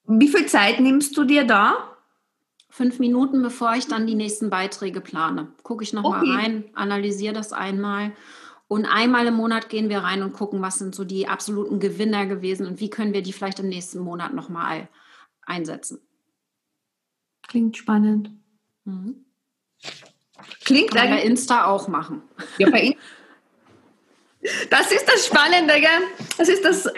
[0.07, 1.93] Wie viel Zeit nimmst du dir da?
[2.75, 5.53] Fünf Minuten, bevor ich dann die nächsten Beiträge plane.
[5.63, 6.33] Gucke ich nochmal okay.
[6.33, 8.11] rein, analysiere das einmal.
[8.67, 12.27] Und einmal im Monat gehen wir rein und gucken, was sind so die absoluten Gewinner
[12.27, 14.89] gewesen und wie können wir die vielleicht im nächsten Monat nochmal
[15.43, 16.01] einsetzen.
[17.47, 18.31] Klingt spannend.
[18.85, 19.25] Mhm.
[20.65, 22.23] Klingt Kann bei Insta auch machen.
[22.59, 22.95] Ja, bei In
[24.71, 26.29] das ist das Spannende, gell?
[26.39, 26.89] Das ist das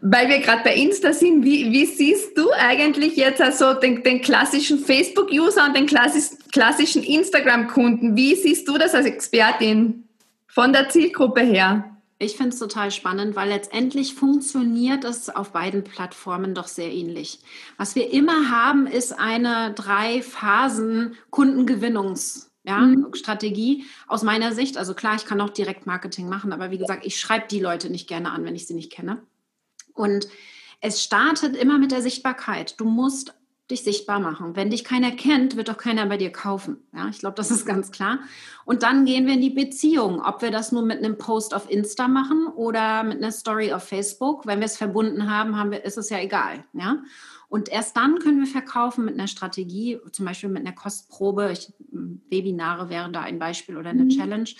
[0.00, 4.20] weil wir gerade bei Insta sind, wie, wie siehst du eigentlich jetzt also den, den
[4.20, 8.16] klassischen Facebook-User und den klassischen Instagram-Kunden?
[8.16, 10.08] Wie siehst du das als Expertin
[10.46, 11.96] von der Zielgruppe her?
[12.20, 17.38] Ich finde es total spannend, weil letztendlich funktioniert es auf beiden Plattformen doch sehr ähnlich.
[17.76, 23.14] Was wir immer haben, ist eine drei Phasen Kundengewinnungs ja, mhm.
[23.14, 24.76] Strategie aus meiner Sicht.
[24.76, 28.06] Also klar, ich kann auch Direktmarketing machen, aber wie gesagt, ich schreibe die Leute nicht
[28.06, 29.22] gerne an, wenn ich sie nicht kenne.
[29.94, 30.28] Und
[30.82, 32.78] es startet immer mit der Sichtbarkeit.
[32.78, 33.34] Du musst
[33.70, 34.56] dich sichtbar machen.
[34.56, 36.78] Wenn dich keiner kennt, wird doch keiner bei dir kaufen.
[36.94, 38.20] Ja, ich glaube, das ist ganz klar.
[38.64, 40.22] Und dann gehen wir in die Beziehung.
[40.22, 43.84] Ob wir das nur mit einem Post auf Insta machen oder mit einer Story auf
[43.84, 44.46] Facebook.
[44.46, 46.64] Wenn wir es verbunden haben, haben wir, ist es ja egal.
[46.72, 47.02] Ja.
[47.48, 51.50] Und erst dann können wir verkaufen mit einer Strategie, zum Beispiel mit einer Kostprobe.
[51.52, 51.72] Ich,
[52.30, 54.10] Webinare wären da ein Beispiel oder eine mhm.
[54.10, 54.50] Challenge.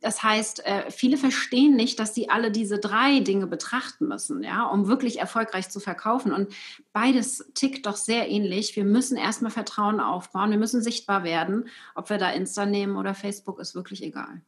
[0.00, 4.64] Das heißt, äh, viele verstehen nicht, dass sie alle diese drei Dinge betrachten müssen, ja,
[4.64, 6.32] um wirklich erfolgreich zu verkaufen.
[6.32, 6.52] Und
[6.92, 8.76] beides tickt doch sehr ähnlich.
[8.76, 11.68] Wir müssen erstmal Vertrauen aufbauen, wir müssen sichtbar werden.
[11.96, 14.40] Ob wir da Insta nehmen oder Facebook, ist wirklich egal.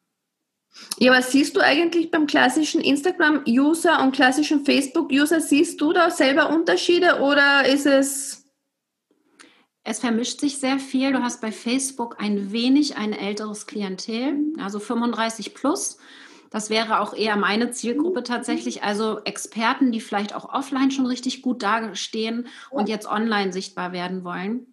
[0.99, 5.41] Ja, was siehst du eigentlich beim klassischen Instagram-User und klassischen Facebook-User?
[5.41, 8.40] Siehst du da selber Unterschiede oder ist es...
[9.83, 11.13] Es vermischt sich sehr viel.
[11.13, 15.97] Du hast bei Facebook ein wenig ein älteres Klientel, also 35 plus.
[16.51, 18.83] Das wäre auch eher meine Zielgruppe tatsächlich.
[18.83, 24.25] Also Experten, die vielleicht auch offline schon richtig gut dastehen und jetzt online sichtbar werden
[24.25, 24.67] wollen.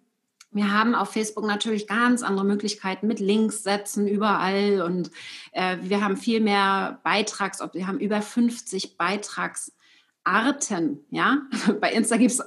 [0.50, 5.10] Wir haben auf Facebook natürlich ganz andere Möglichkeiten mit Links setzen überall und
[5.52, 11.42] äh, wir haben viel mehr Beitrags, wir haben über 50 Beitragsarten, ja.
[11.80, 12.42] Bei Insta gibt es,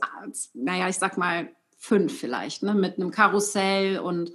[0.56, 2.76] naja, ich sag mal fünf vielleicht, ne?
[2.76, 4.32] mit einem Karussell und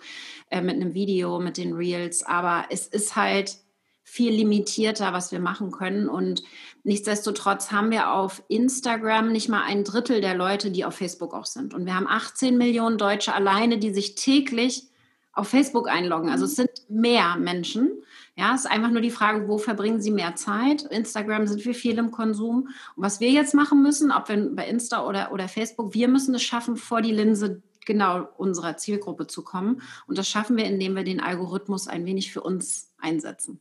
[0.50, 3.56] äh, mit einem Video, mit den Reels, aber es ist halt
[4.02, 6.08] viel limitierter, was wir machen können.
[6.08, 6.42] Und
[6.82, 11.46] nichtsdestotrotz haben wir auf Instagram nicht mal ein Drittel der Leute, die auf Facebook auch
[11.46, 11.72] sind.
[11.72, 14.88] Und wir haben 18 Millionen Deutsche alleine, die sich täglich
[15.36, 16.30] auf Facebook einloggen.
[16.30, 17.90] Also es sind mehr Menschen.
[18.36, 20.82] Ja, es ist einfach nur die Frage, wo verbringen sie mehr Zeit?
[20.82, 22.68] Instagram sind wir viel im Konsum.
[22.96, 26.34] Und was wir jetzt machen müssen, ob wir bei Insta oder, oder Facebook, wir müssen
[26.34, 29.82] es schaffen, vor die Linse genau unserer Zielgruppe zu kommen.
[30.06, 33.60] Und das schaffen wir, indem wir den Algorithmus ein wenig für uns einsetzen.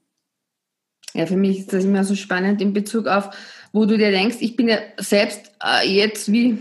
[1.14, 3.30] Ja, für mich ist das immer so spannend in Bezug auf,
[3.72, 6.60] wo du dir denkst, ich bin ja selbst äh, jetzt wie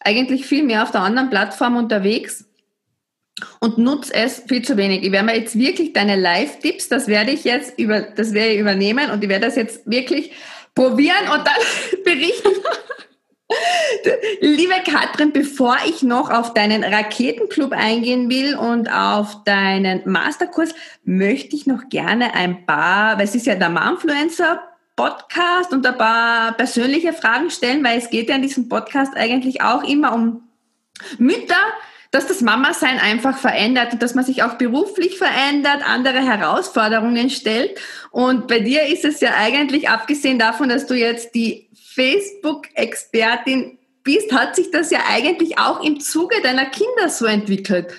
[0.00, 2.44] eigentlich viel mehr auf der anderen Plattform unterwegs
[3.60, 5.02] und nutze es viel zu wenig.
[5.02, 8.60] Ich werde mir jetzt wirklich deine Live-Tipps, das werde ich jetzt über, das werde ich
[8.60, 10.32] übernehmen und ich werde das jetzt wirklich
[10.74, 12.50] probieren und dann berichten.
[14.40, 20.72] Liebe Katrin, bevor ich noch auf deinen Raketenclub eingehen will und auf deinen Masterkurs,
[21.04, 24.62] möchte ich noch gerne ein paar, weil es ist ja der Momfluencer
[24.94, 29.62] Podcast und ein paar persönliche Fragen stellen, weil es geht ja in diesem Podcast eigentlich
[29.62, 30.42] auch immer um
[31.18, 31.56] Mütter,
[32.10, 37.80] dass das Mama-Sein einfach verändert und dass man sich auch beruflich verändert, andere Herausforderungen stellt.
[38.10, 44.32] Und bei dir ist es ja eigentlich, abgesehen davon, dass du jetzt die Facebook-Expertin bist,
[44.32, 47.94] hat sich das ja eigentlich auch im Zuge deiner Kinder so entwickelt.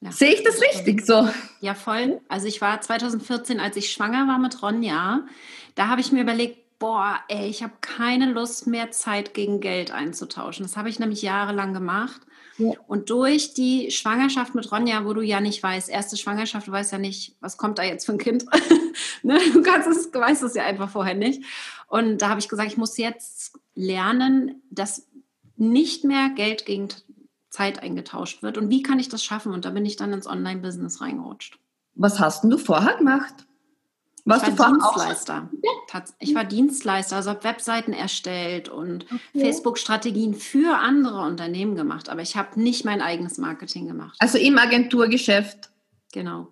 [0.00, 1.28] Ja, Sehe ich das richtig so?
[1.60, 2.20] Ja, voll.
[2.28, 5.24] Also ich war 2014, als ich schwanger war mit Ronja,
[5.74, 9.92] da habe ich mir überlegt, boah, ey, ich habe keine Lust mehr, Zeit gegen Geld
[9.92, 10.64] einzutauschen.
[10.64, 12.20] Das habe ich nämlich jahrelang gemacht.
[12.58, 12.72] Ja.
[12.86, 16.92] Und durch die Schwangerschaft mit Ronja, wo du ja nicht weißt, erste Schwangerschaft, du weißt
[16.92, 18.46] ja nicht, was kommt da jetzt für ein Kind.
[19.22, 19.38] ne?
[19.52, 21.42] Du kannst es, weißt es ja einfach vorher nicht.
[21.88, 25.06] Und da habe ich gesagt, ich muss jetzt lernen, dass
[25.56, 26.88] nicht mehr Geld gegen
[27.50, 28.58] Zeit eingetauscht wird.
[28.58, 29.52] Und wie kann ich das schaffen?
[29.52, 31.58] Und da bin ich dann ins Online-Business reingerutscht.
[31.94, 33.45] Was hast denn du vorher gemacht?
[34.26, 35.48] Warst ich war Dienstleister.
[35.92, 36.02] Auch?
[36.18, 39.20] Ich war Dienstleister, also habe Webseiten erstellt und okay.
[39.46, 44.16] Facebook-Strategien für andere Unternehmen gemacht, aber ich habe nicht mein eigenes Marketing gemacht.
[44.18, 45.70] Also im Agenturgeschäft.
[46.12, 46.48] Genau.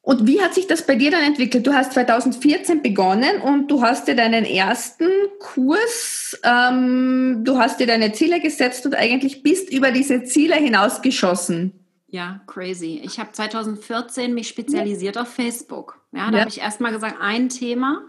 [0.00, 1.66] Und wie hat sich das bei dir dann entwickelt?
[1.66, 5.08] Du hast 2014 begonnen und du hast dir deinen ersten
[5.40, 11.85] Kurs, ähm, du hast dir deine Ziele gesetzt und eigentlich bist über diese Ziele hinausgeschossen.
[12.16, 12.98] Ja, crazy.
[13.04, 16.00] Ich habe 2014 mich spezialisiert auf Facebook.
[16.12, 16.40] Ja, da ja.
[16.40, 18.06] habe ich erstmal gesagt, ein Thema.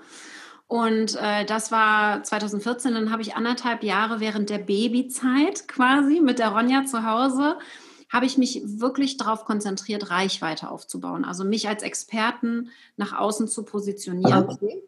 [0.65, 2.93] Und äh, das war 2014.
[2.93, 7.57] Dann habe ich anderthalb Jahre während der Babyzeit quasi mit der Ronja zu Hause
[8.09, 11.25] habe ich mich wirklich darauf konzentriert, Reichweite aufzubauen.
[11.25, 14.47] Also mich als Experten nach außen zu positionieren.
[14.47, 14.81] Okay.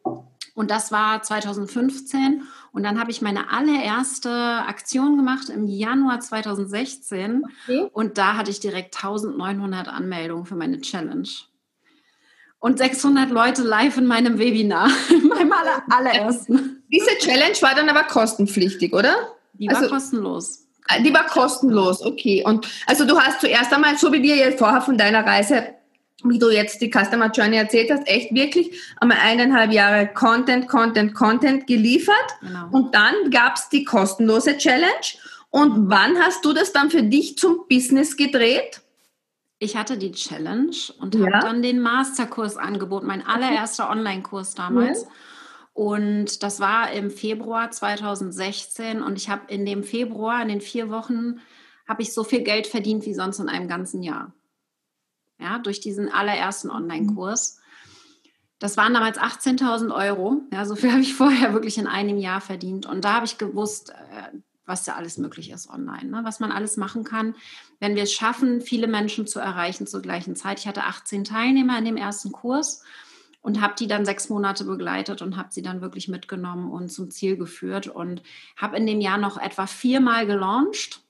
[0.55, 2.43] Und das war 2015.
[2.71, 7.43] Und dann habe ich meine allererste Aktion gemacht im Januar 2016.
[7.63, 7.89] Okay.
[7.91, 11.27] Und da hatte ich direkt 1900 Anmeldungen für meine Challenge.
[12.59, 16.83] Und 600 Leute live in meinem Webinar, in meinem aller, allerersten.
[16.91, 19.15] Diese Challenge war dann aber kostenpflichtig, oder?
[19.53, 20.67] Die war also, kostenlos.
[20.87, 22.43] Ah, die war kostenlos, okay.
[22.45, 25.75] Und also du hast zuerst einmal, so wie dir jetzt vorher von deiner Reise,
[26.23, 31.13] wie du jetzt die Customer Journey erzählt hast, echt wirklich einmal eineinhalb Jahre Content, Content,
[31.13, 32.15] Content geliefert.
[32.41, 32.69] Genau.
[32.71, 34.89] Und dann gab es die kostenlose Challenge.
[35.49, 38.81] Und wann hast du das dann für dich zum Business gedreht?
[39.57, 41.25] Ich hatte die Challenge und ja.
[41.25, 45.03] habe dann den Masterkurs angeboten, mein allererster Online-Kurs damals.
[45.03, 45.09] Ja.
[45.73, 50.89] Und das war im Februar 2016 und ich habe in dem Februar, in den vier
[50.89, 51.39] Wochen,
[51.87, 54.33] habe ich so viel Geld verdient wie sonst in einem ganzen Jahr.
[55.39, 57.59] Ja, durch diesen allerersten Online-Kurs.
[58.59, 60.41] Das waren damals 18.000 Euro.
[60.51, 62.85] Ja, so viel habe ich vorher wirklich in einem Jahr verdient.
[62.85, 64.37] Und da habe ich gewusst, äh,
[64.69, 66.21] was da alles möglich ist online, ne?
[66.23, 67.35] was man alles machen kann,
[67.79, 70.59] wenn wir es schaffen, viele Menschen zu erreichen zur gleichen Zeit.
[70.59, 72.83] Ich hatte 18 Teilnehmer in dem ersten Kurs
[73.41, 77.09] und habe die dann sechs Monate begleitet und habe sie dann wirklich mitgenommen und zum
[77.09, 78.21] Ziel geführt und
[78.57, 81.01] habe in dem Jahr noch etwa viermal gelauncht.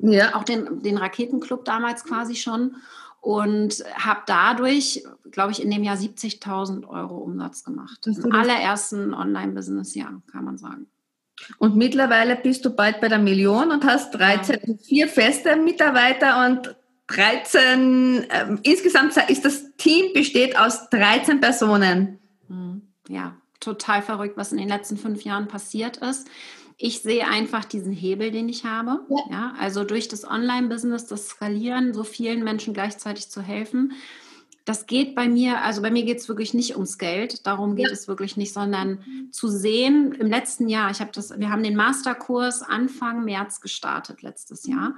[0.00, 0.36] Ja.
[0.36, 2.76] Auch den, den Raketenclub damals quasi schon
[3.20, 8.06] und habe dadurch, glaube ich, in dem Jahr 70.000 Euro Umsatz gemacht.
[8.06, 10.86] Im allerersten Online-Business-Jahr, kann man sagen.
[11.58, 14.74] Und mittlerweile bist du bald bei der Million und hast 13, ja.
[14.82, 16.76] vier feste Mitarbeiter und
[17.08, 22.18] 13, äh, insgesamt ist das Team besteht aus 13 Personen.
[22.48, 26.28] Hm, ja, total verrückt, was in den letzten fünf Jahren passiert ist.
[26.80, 29.00] Ich sehe einfach diesen Hebel, den ich habe.
[29.08, 29.16] Ja.
[29.30, 33.92] ja also durch das Online-Business, das Skalieren, so vielen Menschen gleichzeitig zu helfen.
[34.64, 37.86] Das geht bei mir, also bei mir geht es wirklich nicht ums Geld, darum geht
[37.86, 37.92] ja.
[37.92, 41.74] es wirklich nicht, sondern zu sehen, im letzten Jahr, ich habe das, wir haben den
[41.74, 44.94] Masterkurs Anfang März gestartet letztes Jahr.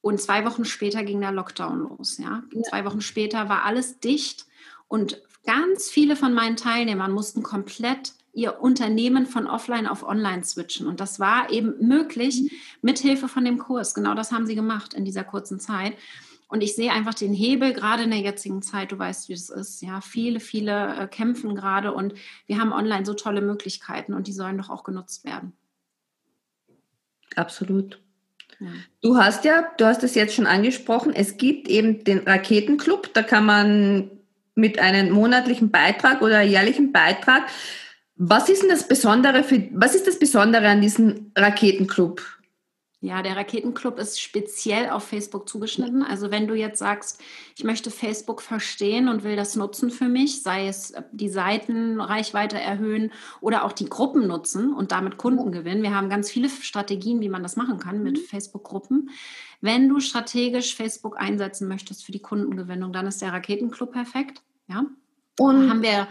[0.00, 2.18] Und zwei Wochen später ging der Lockdown los.
[2.18, 2.44] Ja?
[2.52, 2.62] ja?
[2.62, 4.46] Zwei Wochen später war alles dicht
[4.86, 10.86] und ganz viele von meinen Teilnehmern mussten komplett ihr Unternehmen von offline auf online switchen.
[10.86, 12.50] Und das war eben möglich mhm.
[12.82, 13.94] mit Hilfe von dem Kurs.
[13.94, 15.94] Genau das haben sie gemacht in dieser kurzen Zeit.
[16.48, 18.90] Und ich sehe einfach den Hebel gerade in der jetzigen Zeit.
[18.90, 19.82] Du weißt, wie es ist.
[19.82, 22.14] Ja, viele, viele äh, kämpfen gerade und
[22.46, 25.52] wir haben online so tolle Möglichkeiten und die sollen doch auch genutzt werden.
[27.36, 28.00] Absolut.
[29.02, 33.22] Du hast ja, du hast es jetzt schon angesprochen, es gibt eben den Raketenclub, da
[33.22, 34.10] kann man
[34.56, 37.44] mit einem monatlichen Beitrag oder jährlichen Beitrag.
[38.20, 42.20] Was ist denn das Besondere für, was ist das Besondere an diesem Raketenclub?
[43.00, 46.02] Ja, der Raketenclub ist speziell auf Facebook zugeschnitten.
[46.02, 47.20] Also wenn du jetzt sagst,
[47.56, 52.60] ich möchte Facebook verstehen und will das nutzen für mich, sei es äh, die Seitenreichweite
[52.60, 55.84] erhöhen oder auch die Gruppen nutzen und damit Kunden gewinnen.
[55.84, 58.22] Wir haben ganz viele Strategien, wie man das machen kann mit mhm.
[58.22, 59.10] Facebook-Gruppen.
[59.60, 64.42] Wenn du strategisch Facebook einsetzen möchtest für die Kundengewinnung, dann ist der Raketenclub perfekt.
[64.66, 64.86] Ja.
[65.38, 66.08] Und haben wir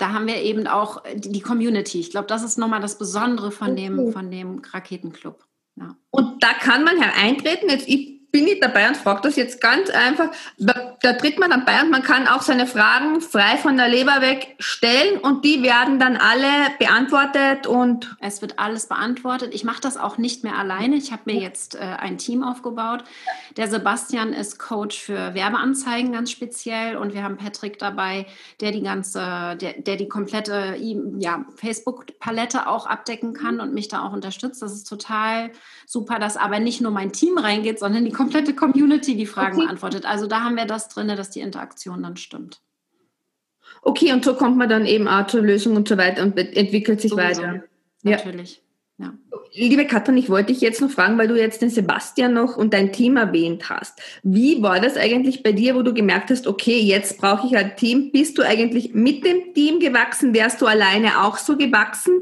[0.00, 2.00] da haben wir eben auch die Community.
[2.00, 5.44] Ich glaube, das ist nochmal das Besondere von, dem, von dem Raketenclub.
[5.76, 5.94] Ja.
[6.10, 7.68] Und da kann man hereintreten.
[7.68, 10.30] Jetzt, ich bin ich dabei und frage das jetzt ganz einfach.
[11.02, 14.20] Da, tritt man dann bei und man kann auch seine Fragen frei von der Leber
[14.20, 16.46] weg stellen und die werden dann alle
[16.78, 18.16] beantwortet und.
[18.20, 19.54] Es wird alles beantwortet.
[19.54, 20.96] Ich mache das auch nicht mehr alleine.
[20.96, 23.04] Ich habe mir jetzt äh, ein Team aufgebaut.
[23.56, 28.26] Der Sebastian ist Coach für Werbeanzeigen ganz speziell und wir haben Patrick dabei,
[28.60, 30.76] der die ganze, der, der die komplette
[31.18, 34.60] ja, Facebook-Palette auch abdecken kann und mich da auch unterstützt.
[34.60, 35.50] Das ist total
[35.86, 39.64] super, dass aber nicht nur mein Team reingeht, sondern die komplette Community die Fragen okay.
[39.66, 40.04] beantwortet.
[40.04, 42.60] Also da haben wir das drin, dass die Interaktion dann stimmt.
[43.82, 47.00] Okay, und so kommt man dann eben auch zur Lösung und so weiter und entwickelt
[47.00, 47.42] sich Sowieso.
[47.42, 47.64] weiter.
[48.02, 48.62] Natürlich.
[48.98, 49.14] Ja.
[49.54, 52.74] Liebe Katrin, ich wollte dich jetzt noch fragen, weil du jetzt den Sebastian noch und
[52.74, 53.98] dein Team erwähnt hast.
[54.22, 57.76] Wie war das eigentlich bei dir, wo du gemerkt hast, okay, jetzt brauche ich ein
[57.76, 58.12] Team?
[58.12, 60.34] Bist du eigentlich mit dem Team gewachsen?
[60.34, 62.20] Wärst du alleine auch so gewachsen?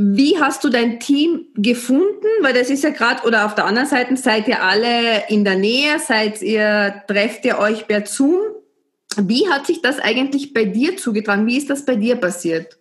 [0.00, 2.28] Wie hast du dein Team gefunden?
[2.40, 5.56] Weil das ist ja gerade, oder auf der anderen Seite seid ihr alle in der
[5.56, 8.38] Nähe, seid ihr, trefft ihr euch per Zoom?
[9.16, 11.48] Wie hat sich das eigentlich bei dir zugetragen?
[11.48, 12.78] Wie ist das bei dir passiert?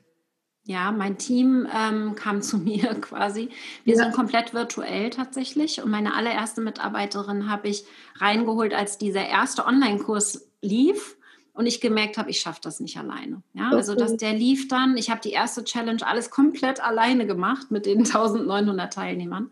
[0.63, 3.49] Ja, mein Team ähm, kam zu mir quasi.
[3.84, 4.03] Wir ja.
[4.03, 5.82] sind komplett virtuell tatsächlich.
[5.82, 7.86] Und meine allererste Mitarbeiterin habe ich
[8.18, 11.16] reingeholt, als dieser erste Online-Kurs lief.
[11.58, 13.41] Und ich gemerkt habe, ich schaffe das nicht alleine.
[13.53, 14.95] Ja, also dass der lief dann.
[14.95, 19.51] Ich habe die erste Challenge alles komplett alleine gemacht mit den 1900 Teilnehmern.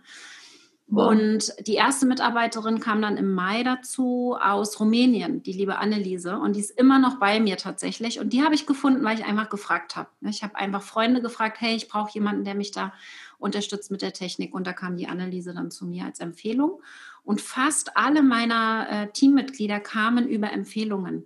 [0.87, 6.37] Und die erste Mitarbeiterin kam dann im Mai dazu aus Rumänien, die liebe Anneliese.
[6.37, 8.19] Und die ist immer noch bei mir tatsächlich.
[8.19, 10.09] Und die habe ich gefunden, weil ich einfach gefragt habe.
[10.21, 12.93] Ich habe einfach Freunde gefragt, hey, ich brauche jemanden, der mich da
[13.39, 14.53] unterstützt mit der Technik.
[14.53, 16.79] Und da kam die Anneliese dann zu mir als Empfehlung.
[17.23, 21.25] Und fast alle meiner äh, Teammitglieder kamen über Empfehlungen.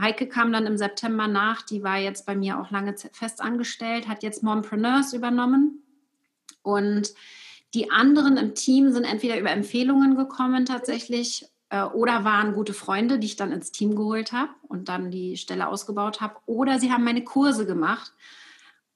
[0.00, 4.08] Heike kam dann im September nach, die war jetzt bei mir auch lange fest angestellt,
[4.08, 5.82] hat jetzt Mompreneurs übernommen.
[6.62, 7.14] Und
[7.74, 13.18] die anderen im Team sind entweder über Empfehlungen gekommen tatsächlich äh, oder waren gute Freunde,
[13.18, 16.36] die ich dann ins Team geholt habe und dann die Stelle ausgebaut habe.
[16.46, 18.12] Oder sie haben meine Kurse gemacht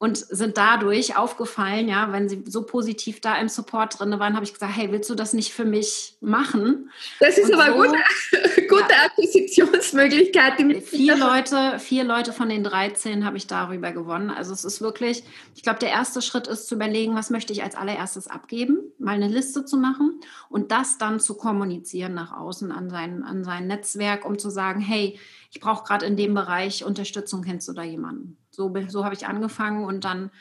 [0.01, 4.45] und sind dadurch aufgefallen, ja, wenn sie so positiv da im Support drin waren, habe
[4.45, 6.91] ich gesagt, hey, willst du das nicht für mich machen?
[7.19, 7.99] Das ist und aber so, gute,
[8.69, 10.55] gute ja, Akquisitionsmöglichkeit.
[10.85, 14.31] Vier Leute, vier Leute von den 13 habe ich darüber gewonnen.
[14.31, 15.25] Also es ist wirklich,
[15.57, 19.15] ich glaube, der erste Schritt ist zu überlegen, was möchte ich als allererstes abgeben, mal
[19.15, 23.67] eine Liste zu machen und das dann zu kommunizieren nach außen an sein, an sein
[23.67, 25.19] Netzwerk, um zu sagen, hey,
[25.51, 28.39] ich brauche gerade in dem Bereich Unterstützung, kennst du da jemanden?
[28.59, 30.33] So, so habe ich angefangen und dann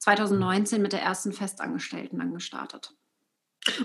[0.00, 2.92] 2019 mit der ersten Festangestellten dann gestartet.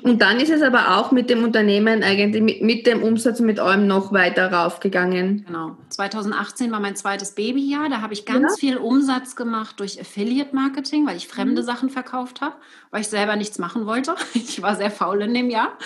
[0.04, 3.62] Und dann ist es aber auch mit dem Unternehmen eigentlich, mit, mit dem Umsatz mit
[3.62, 5.46] eurem noch weiter raufgegangen.
[5.46, 5.78] Genau.
[5.88, 7.88] 2018 war mein zweites Babyjahr.
[7.88, 8.60] Da habe ich ganz ja.
[8.60, 11.66] viel Umsatz gemacht durch Affiliate Marketing, weil ich fremde mhm.
[11.66, 12.56] Sachen verkauft habe,
[12.92, 14.16] weil ich selber nichts machen wollte.
[14.34, 15.78] Ich war sehr faul in dem Jahr.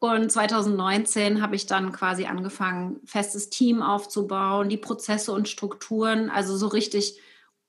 [0.00, 6.56] Und 2019 habe ich dann quasi angefangen, festes Team aufzubauen, die Prozesse und Strukturen, also
[6.56, 7.20] so richtig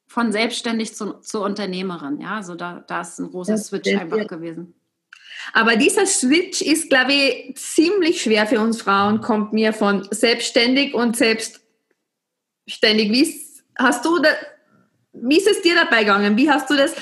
[0.07, 2.21] von selbstständig zu, zur Unternehmerin.
[2.21, 4.23] Ja, also da, da ist ein großer das Switch einfach ja.
[4.23, 4.73] gewesen.
[5.51, 10.93] Aber dieser Switch ist, glaube ich, ziemlich schwer für uns Frauen, kommt mir von selbstständig
[10.93, 13.11] und selbstständig.
[13.11, 13.41] Wie
[13.77, 14.29] hast du da,
[15.11, 16.38] wie ist es dir dabei gegangen?
[16.38, 16.93] Wie hast du das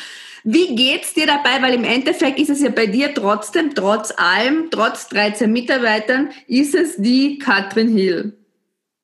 [0.51, 1.61] wie geht's dir dabei?
[1.61, 6.73] Weil im Endeffekt ist es ja bei dir trotzdem, trotz allem, trotz 13 Mitarbeitern, ist
[6.73, 8.35] es die Katrin Hill.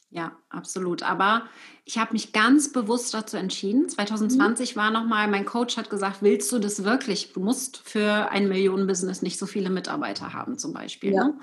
[0.10, 1.04] Ja, absolut.
[1.04, 1.44] Aber
[1.84, 3.88] ich habe mich ganz bewusst dazu entschieden.
[3.88, 4.80] 2020 mhm.
[4.80, 7.34] war nochmal, mein Coach hat gesagt, willst du das wirklich?
[7.34, 11.14] Du musst für ein Millionen-Business nicht so viele Mitarbeiter haben, zum Beispiel.
[11.14, 11.26] Ja.
[11.26, 11.34] Ne?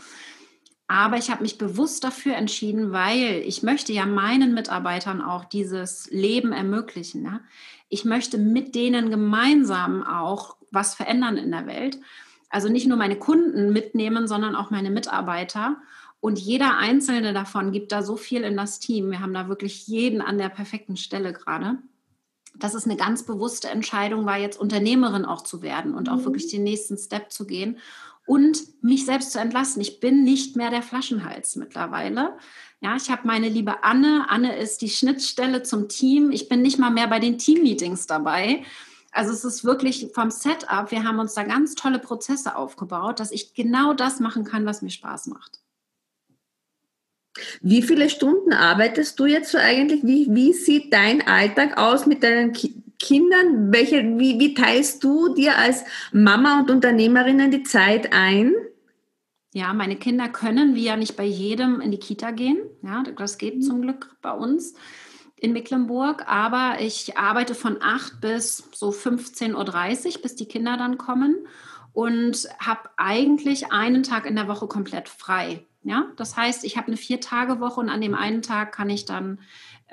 [0.87, 6.11] Aber ich habe mich bewusst dafür entschieden, weil ich möchte ja meinen Mitarbeitern auch dieses
[6.11, 7.23] Leben ermöglichen.
[7.23, 7.41] Ne?
[7.89, 11.99] Ich möchte mit denen gemeinsam auch was verändern in der Welt.
[12.51, 15.77] Also nicht nur meine Kunden mitnehmen, sondern auch meine Mitarbeiter.
[16.21, 19.11] Und jeder einzelne davon gibt da so viel in das Team.
[19.11, 21.79] Wir haben da wirklich jeden an der perfekten Stelle gerade.
[22.55, 26.25] Das ist eine ganz bewusste Entscheidung, war jetzt Unternehmerin auch zu werden und auch mhm.
[26.27, 27.79] wirklich den nächsten Step zu gehen
[28.27, 29.83] und mich selbst zu entlasten.
[29.83, 32.37] Ich bin nicht mehr der Flaschenhals mittlerweile.
[32.81, 34.27] Ja, ich habe meine liebe Anne.
[34.29, 36.31] Anne ist die Schnittstelle zum Team.
[36.31, 38.65] Ich bin nicht mal mehr bei den Teammeetings dabei.
[39.13, 43.31] Also es ist wirklich vom Setup, wir haben uns da ganz tolle Prozesse aufgebaut, dass
[43.31, 45.61] ich genau das machen kann, was mir Spaß macht.
[47.61, 50.03] Wie viele Stunden arbeitest du jetzt so eigentlich?
[50.03, 52.53] Wie, wie sieht dein Alltag aus mit deinen
[53.03, 53.73] Kindern?
[53.73, 58.55] Welche, wie, wie teilst du dir als Mama und Unternehmerinnen die Zeit ein?
[59.53, 62.59] Ja, meine Kinder können wie ja nicht bei jedem in die Kita gehen.
[62.83, 63.63] Ja, das geht mhm.
[63.63, 64.75] zum Glück bei uns
[65.37, 66.25] in Mecklenburg.
[66.27, 71.47] Aber ich arbeite von 8 bis so 15.30 Uhr, bis die Kinder dann kommen
[71.93, 75.67] und habe eigentlich einen Tag in der Woche komplett frei.
[75.85, 79.41] Ja, das heißt, ich habe eine Vier-Tage-Woche und an dem einen Tag kann ich dann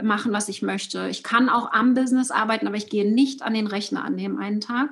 [0.01, 1.07] machen, was ich möchte.
[1.09, 4.37] Ich kann auch am Business arbeiten, aber ich gehe nicht an den Rechner an dem
[4.37, 4.89] einen Tag.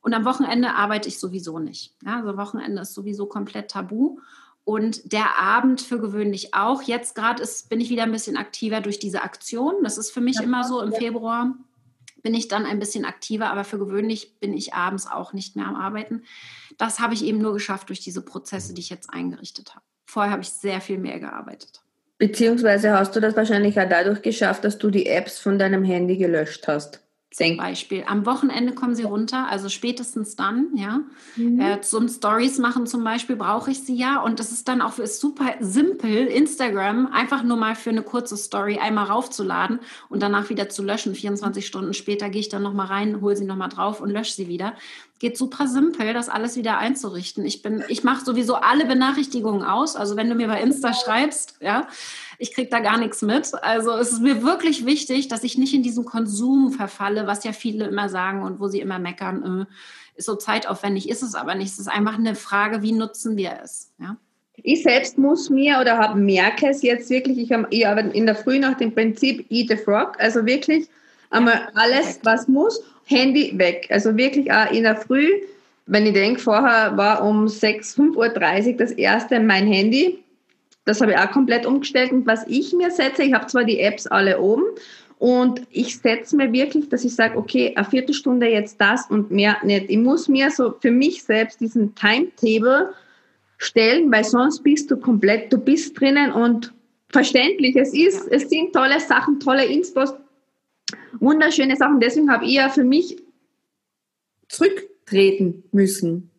[0.00, 1.94] Und am Wochenende arbeite ich sowieso nicht.
[2.04, 4.18] Ja, also Wochenende ist sowieso komplett tabu.
[4.64, 6.82] Und der Abend für gewöhnlich auch.
[6.82, 9.74] Jetzt gerade bin ich wieder ein bisschen aktiver durch diese Aktion.
[9.82, 10.98] Das ist für mich ja, immer so im ja.
[10.98, 11.54] Februar
[12.22, 15.66] bin ich dann ein bisschen aktiver, aber für gewöhnlich bin ich abends auch nicht mehr
[15.66, 16.22] am Arbeiten.
[16.78, 19.84] Das habe ich eben nur geschafft durch diese Prozesse, die ich jetzt eingerichtet habe.
[20.06, 21.82] Vorher habe ich sehr viel mehr gearbeitet.
[22.22, 26.16] Beziehungsweise hast du das wahrscheinlich auch dadurch geschafft, dass du die Apps von deinem Handy
[26.16, 27.00] gelöscht hast.
[27.48, 28.04] zum Beispiel.
[28.06, 31.00] Am Wochenende kommen sie runter, also spätestens dann, ja.
[31.34, 31.58] Mhm.
[31.58, 34.22] Äh, zum Stories machen zum Beispiel brauche ich sie ja.
[34.22, 38.36] Und das ist dann auch ist super simpel, Instagram einfach nur mal für eine kurze
[38.36, 41.16] Story einmal raufzuladen und danach wieder zu löschen.
[41.16, 44.46] 24 Stunden später gehe ich dann nochmal rein, hole sie nochmal drauf und lösche sie
[44.46, 44.74] wieder.
[45.22, 47.44] Geht super simpel, das alles wieder einzurichten.
[47.44, 49.94] Ich bin, ich mache sowieso alle Benachrichtigungen aus.
[49.94, 51.86] Also wenn du mir bei Insta schreibst, ja,
[52.38, 53.52] ich kriege da gar nichts mit.
[53.62, 57.52] Also es ist mir wirklich wichtig, dass ich nicht in diesen Konsum verfalle, was ja
[57.52, 61.54] viele immer sagen und wo sie immer meckern, äh, ist so zeitaufwendig, ist es aber
[61.54, 61.70] nicht.
[61.70, 63.92] Es ist einfach eine Frage, wie nutzen wir es.
[64.00, 64.16] Ja?
[64.56, 68.58] Ich selbst muss mir oder habe merke es jetzt wirklich, ich, habe in der Früh
[68.58, 70.88] nach dem Prinzip Eat the Frog, also wirklich
[71.30, 73.88] einmal alles, was muss, Handy weg.
[73.90, 75.28] Also wirklich auch in der Früh,
[75.86, 80.22] wenn ich denke, vorher war um 6, 5.30 Uhr das erste mein Handy
[80.84, 82.12] das habe ich auch komplett umgestellt.
[82.12, 84.64] Und was ich mir setze, ich habe zwar die Apps alle oben
[85.18, 89.56] und ich setze mir wirklich, dass ich sage, okay, eine Viertelstunde jetzt das und mehr
[89.62, 89.88] nicht.
[89.88, 92.92] Ich muss mir so für mich selbst diesen Timetable
[93.58, 96.72] stellen, weil sonst bist du komplett, du bist drinnen und
[97.10, 100.12] verständlich, es ist, es sind tolle Sachen, tolle Inspos,
[101.20, 102.00] wunderschöne Sachen.
[102.00, 103.16] Deswegen habe ich ja für mich
[104.48, 106.30] zurücktreten müssen.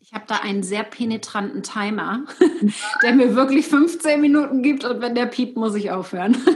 [0.00, 2.24] Ich habe da einen sehr penetranten Timer,
[3.02, 6.36] der mir wirklich 15 Minuten gibt und wenn der piept, muss ich aufhören.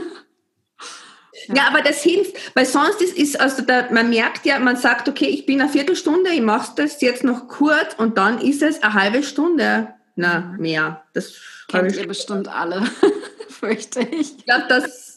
[1.47, 1.55] Ja.
[1.55, 5.09] ja, aber das hilft, weil sonst ist, ist also da, man merkt ja, man sagt,
[5.09, 8.83] okay, ich bin eine Viertelstunde, ich mache das jetzt noch kurz und dann ist es
[8.83, 9.87] eine halbe Stunde.
[10.15, 10.61] Na, mhm.
[10.61, 11.03] mehr.
[11.13, 11.33] Das
[11.67, 12.83] kennt ihr bestimmt alle,
[13.49, 14.37] fürchte ich.
[14.37, 15.10] Ich glaube, das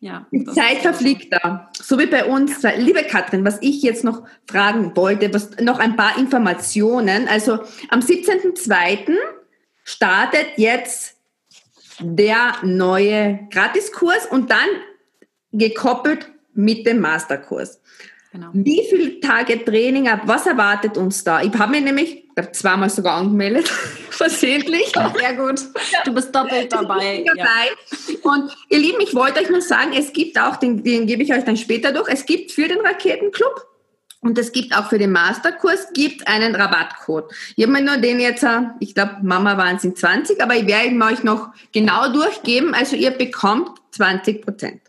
[0.00, 1.70] ja, die Zeit verfliegt da.
[1.74, 2.62] So wie bei uns.
[2.76, 7.26] Liebe Katrin, was ich jetzt noch fragen wollte, was, noch ein paar Informationen.
[7.26, 9.16] Also am 17.02.
[9.82, 11.16] startet jetzt
[12.00, 14.68] der neue Gratiskurs und dann
[15.52, 17.80] gekoppelt mit dem Masterkurs.
[18.32, 18.50] Genau.
[18.52, 20.22] Wie viele Tage Training ab?
[20.26, 21.42] Was erwartet uns da?
[21.42, 23.68] Ich habe mir nämlich ich zweimal sogar angemeldet,
[24.10, 24.92] versehentlich.
[24.92, 25.60] Sehr gut.
[26.04, 27.24] Du bist doppelt dabei.
[27.26, 27.36] dabei.
[27.36, 28.22] Ja.
[28.22, 31.32] Und ihr Lieben, ich wollte euch nur sagen, es gibt auch, den, den gebe ich
[31.32, 33.66] euch dann später durch, es gibt für den Raketenclub
[34.20, 37.30] und es gibt auch für den Masterkurs gibt einen Rabattcode.
[37.56, 40.66] Ich habe mir nur den jetzt, äh, ich glaube, Mama waren es 20, aber ich
[40.66, 42.74] werde ihn euch noch genau durchgeben.
[42.74, 44.82] Also ihr bekommt 20 Prozent.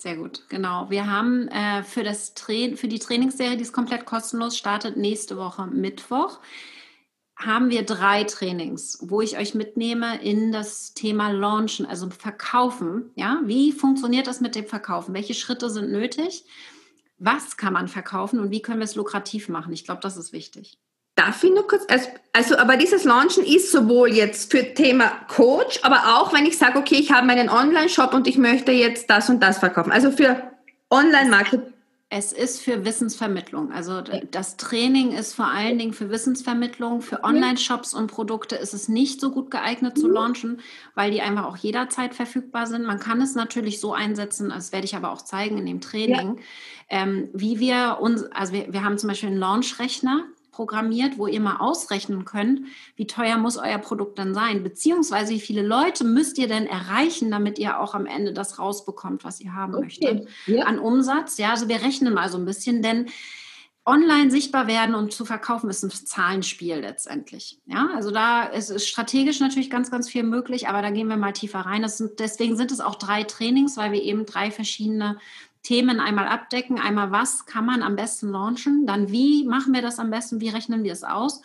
[0.00, 0.88] Sehr gut, genau.
[0.90, 5.66] Wir haben äh, für, das für die Trainingsserie, die ist komplett kostenlos, startet nächste Woche
[5.66, 6.38] Mittwoch,
[7.36, 13.10] haben wir drei Trainings, wo ich euch mitnehme in das Thema Launchen, also Verkaufen.
[13.16, 15.14] Ja, wie funktioniert das mit dem Verkaufen?
[15.14, 16.44] Welche Schritte sind nötig?
[17.18, 19.72] Was kann man verkaufen und wie können wir es lukrativ machen?
[19.72, 20.78] Ich glaube, das ist wichtig.
[21.18, 21.84] Darf ich nur kurz,
[22.32, 26.78] also, aber dieses Launchen ist sowohl jetzt für Thema Coach, aber auch wenn ich sage,
[26.78, 29.90] okay, ich habe meinen Online-Shop und ich möchte jetzt das und das verkaufen.
[29.90, 30.40] Also für
[30.90, 31.72] Online-Marketing.
[32.08, 33.72] Es ist für Wissensvermittlung.
[33.72, 34.00] Also
[34.30, 37.02] das Training ist vor allen Dingen für Wissensvermittlung.
[37.02, 40.14] Für Online-Shops und Produkte ist es nicht so gut geeignet zu mhm.
[40.14, 40.60] launchen,
[40.94, 42.86] weil die einfach auch jederzeit verfügbar sind.
[42.86, 46.36] Man kann es natürlich so einsetzen, das werde ich aber auch zeigen in dem Training,
[46.36, 47.02] ja.
[47.02, 50.24] ähm, wie wir uns, also wir, wir haben zum Beispiel einen Launch-Rechner,
[50.58, 52.62] programmiert, wo ihr mal ausrechnen könnt,
[52.96, 57.30] wie teuer muss euer Produkt dann sein, beziehungsweise wie viele Leute müsst ihr denn erreichen,
[57.30, 59.84] damit ihr auch am Ende das rausbekommt, was ihr haben okay.
[59.84, 60.64] möchtet ja.
[60.64, 61.38] an Umsatz.
[61.38, 63.06] Ja, also wir rechnen mal so ein bisschen, denn
[63.86, 67.60] online sichtbar werden und zu verkaufen ist ein Zahlenspiel letztendlich.
[67.66, 71.16] Ja, also da ist, ist strategisch natürlich ganz, ganz viel möglich, aber da gehen wir
[71.16, 71.88] mal tiefer rein.
[71.88, 75.18] Sind, deswegen sind es auch drei Trainings, weil wir eben drei verschiedene
[75.62, 76.78] Themen einmal abdecken.
[76.78, 78.86] Einmal, was kann man am besten launchen?
[78.86, 80.40] Dann, wie machen wir das am besten?
[80.40, 81.42] Wie rechnen wir es aus?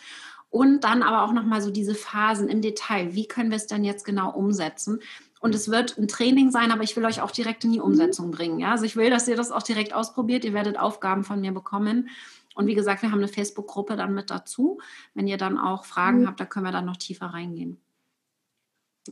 [0.50, 3.14] Und dann aber auch nochmal so diese Phasen im Detail.
[3.14, 5.00] Wie können wir es dann jetzt genau umsetzen?
[5.40, 8.30] Und es wird ein Training sein, aber ich will euch auch direkt in die Umsetzung
[8.30, 8.60] bringen.
[8.60, 8.70] Ja?
[8.70, 10.44] Also ich will, dass ihr das auch direkt ausprobiert.
[10.44, 12.08] Ihr werdet Aufgaben von mir bekommen.
[12.54, 14.78] Und wie gesagt, wir haben eine Facebook-Gruppe dann mit dazu.
[15.12, 16.28] Wenn ihr dann auch Fragen mhm.
[16.28, 17.78] habt, da können wir dann noch tiefer reingehen.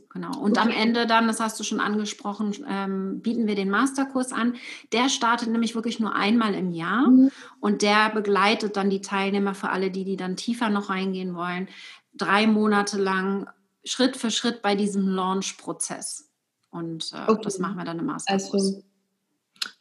[0.09, 0.39] Genau.
[0.39, 4.55] Und am Ende dann, das hast du schon angesprochen, ähm, bieten wir den Masterkurs an.
[4.91, 7.31] Der startet nämlich wirklich nur einmal im Jahr mhm.
[7.59, 11.67] und der begleitet dann die Teilnehmer für alle, die, die dann tiefer noch reingehen wollen,
[12.13, 13.49] drei Monate lang
[13.83, 16.29] Schritt für Schritt bei diesem Launch-Prozess.
[16.71, 17.41] Und äh, okay.
[17.43, 18.53] das machen wir dann im Masterkurs.
[18.53, 18.83] Also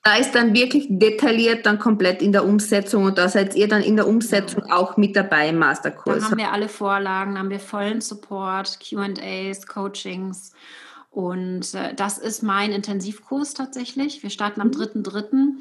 [0.02, 3.82] da ist dann wirklich detailliert dann komplett in der Umsetzung und da seid ihr dann
[3.82, 6.18] in der Umsetzung auch mit dabei im Masterkurs.
[6.18, 10.52] Da haben wir alle Vorlagen, haben wir vollen Support, QAs, Coachings
[11.10, 14.22] und äh, das ist mein Intensivkurs tatsächlich.
[14.22, 15.34] Wir starten am 3.3.
[15.34, 15.58] Mhm.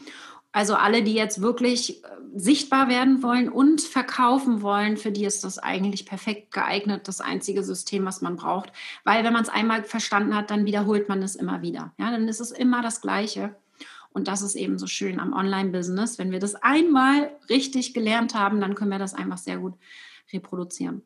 [0.53, 5.43] Also alle, die jetzt wirklich äh, sichtbar werden wollen und verkaufen wollen, für die ist
[5.43, 8.71] das eigentlich perfekt geeignet, das einzige System, was man braucht.
[9.03, 11.93] Weil wenn man es einmal verstanden hat, dann wiederholt man es immer wieder.
[11.97, 13.55] Ja, dann ist es immer das Gleiche.
[14.13, 16.19] Und das ist eben so schön am Online-Business.
[16.19, 19.73] Wenn wir das einmal richtig gelernt haben, dann können wir das einfach sehr gut
[20.33, 21.01] reproduzieren.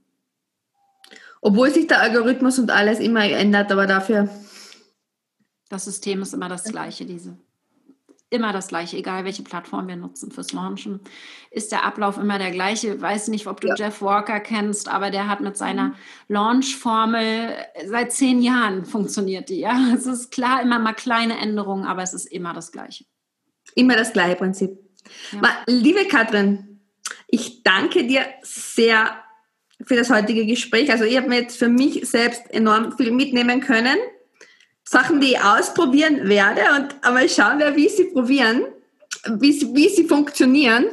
[1.41, 4.29] Obwohl sich der Algorithmus und alles immer ändert, aber dafür.
[5.69, 7.37] Das System ist immer das gleiche, diese
[8.29, 10.99] immer das gleiche, egal welche Plattform wir nutzen fürs Launchen,
[11.51, 12.95] ist der Ablauf immer der gleiche.
[12.95, 13.75] Ich weiß nicht, ob du ja.
[13.75, 15.95] Jeff Walker kennst, aber der hat mit seiner mhm.
[16.29, 17.55] Launch-Formel
[17.87, 19.59] seit zehn Jahren funktioniert die.
[19.59, 23.05] Ja, es ist klar immer mal kleine Änderungen, aber es ist immer das Gleiche.
[23.75, 24.71] Immer das gleiche Prinzip.
[25.31, 25.41] Ja.
[25.67, 26.81] Liebe Katrin,
[27.27, 29.17] ich danke dir sehr
[29.81, 30.91] für das heutige Gespräch.
[30.91, 33.97] Also ich habe mir jetzt für mich selbst enorm viel mitnehmen können.
[34.87, 38.65] Sachen, die ich ausprobieren werde und einmal schauen wir, wie sie probieren,
[39.27, 40.85] wie sie, wie sie funktionieren.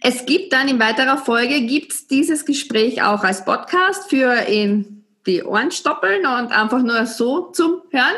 [0.00, 5.42] Es gibt dann in weiterer Folge gibt's dieses Gespräch auch als Podcast für in die
[5.42, 8.16] Ohren stoppeln und einfach nur so zum Hören.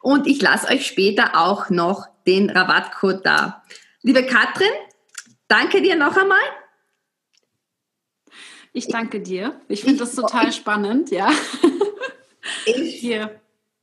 [0.00, 3.62] Und ich lasse euch später auch noch den Rabattcode da.
[4.02, 4.72] Liebe Katrin,
[5.48, 6.38] danke dir noch einmal.
[8.72, 9.60] Ich danke dir.
[9.68, 11.30] Ich finde das total ich, spannend, ja.
[12.64, 13.41] Ich, Hier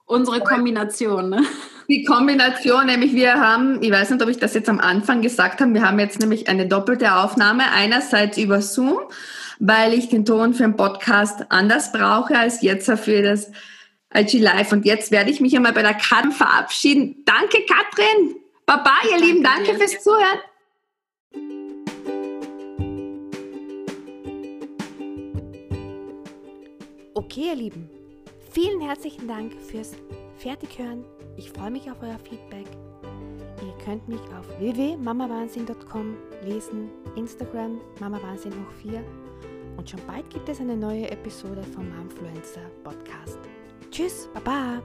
[0.10, 1.46] Unsere Kombination, ne?
[1.88, 5.62] Die Kombination, nämlich wir haben, ich weiß nicht, ob ich das jetzt am Anfang gesagt
[5.62, 9.02] habe, wir haben jetzt nämlich eine doppelte Aufnahme, einerseits über Zoom,
[9.60, 13.52] weil ich den Ton für den Podcast anders brauche als jetzt für das
[14.12, 14.72] IG Live.
[14.72, 17.24] Und jetzt werde ich mich einmal bei der Katrin verabschieden.
[17.26, 18.36] Danke, Katrin.
[18.66, 19.78] Baba, ihr danke Lieben, danke dir.
[19.78, 20.40] fürs Zuhören.
[27.14, 27.99] Okay, ihr Lieben.
[28.52, 29.92] Vielen herzlichen Dank fürs
[30.38, 31.06] Fertighören.
[31.38, 32.66] Ich freue mich auf euer Feedback.
[33.62, 39.04] Ihr könnt mich auf www.mamawahnsinn.com lesen, Instagram mamawahnsinn hoch 4
[39.78, 43.40] und schon bald gibt es eine neue Episode vom Momfluencer Podcast.
[43.92, 44.82] Tschüss, Baba!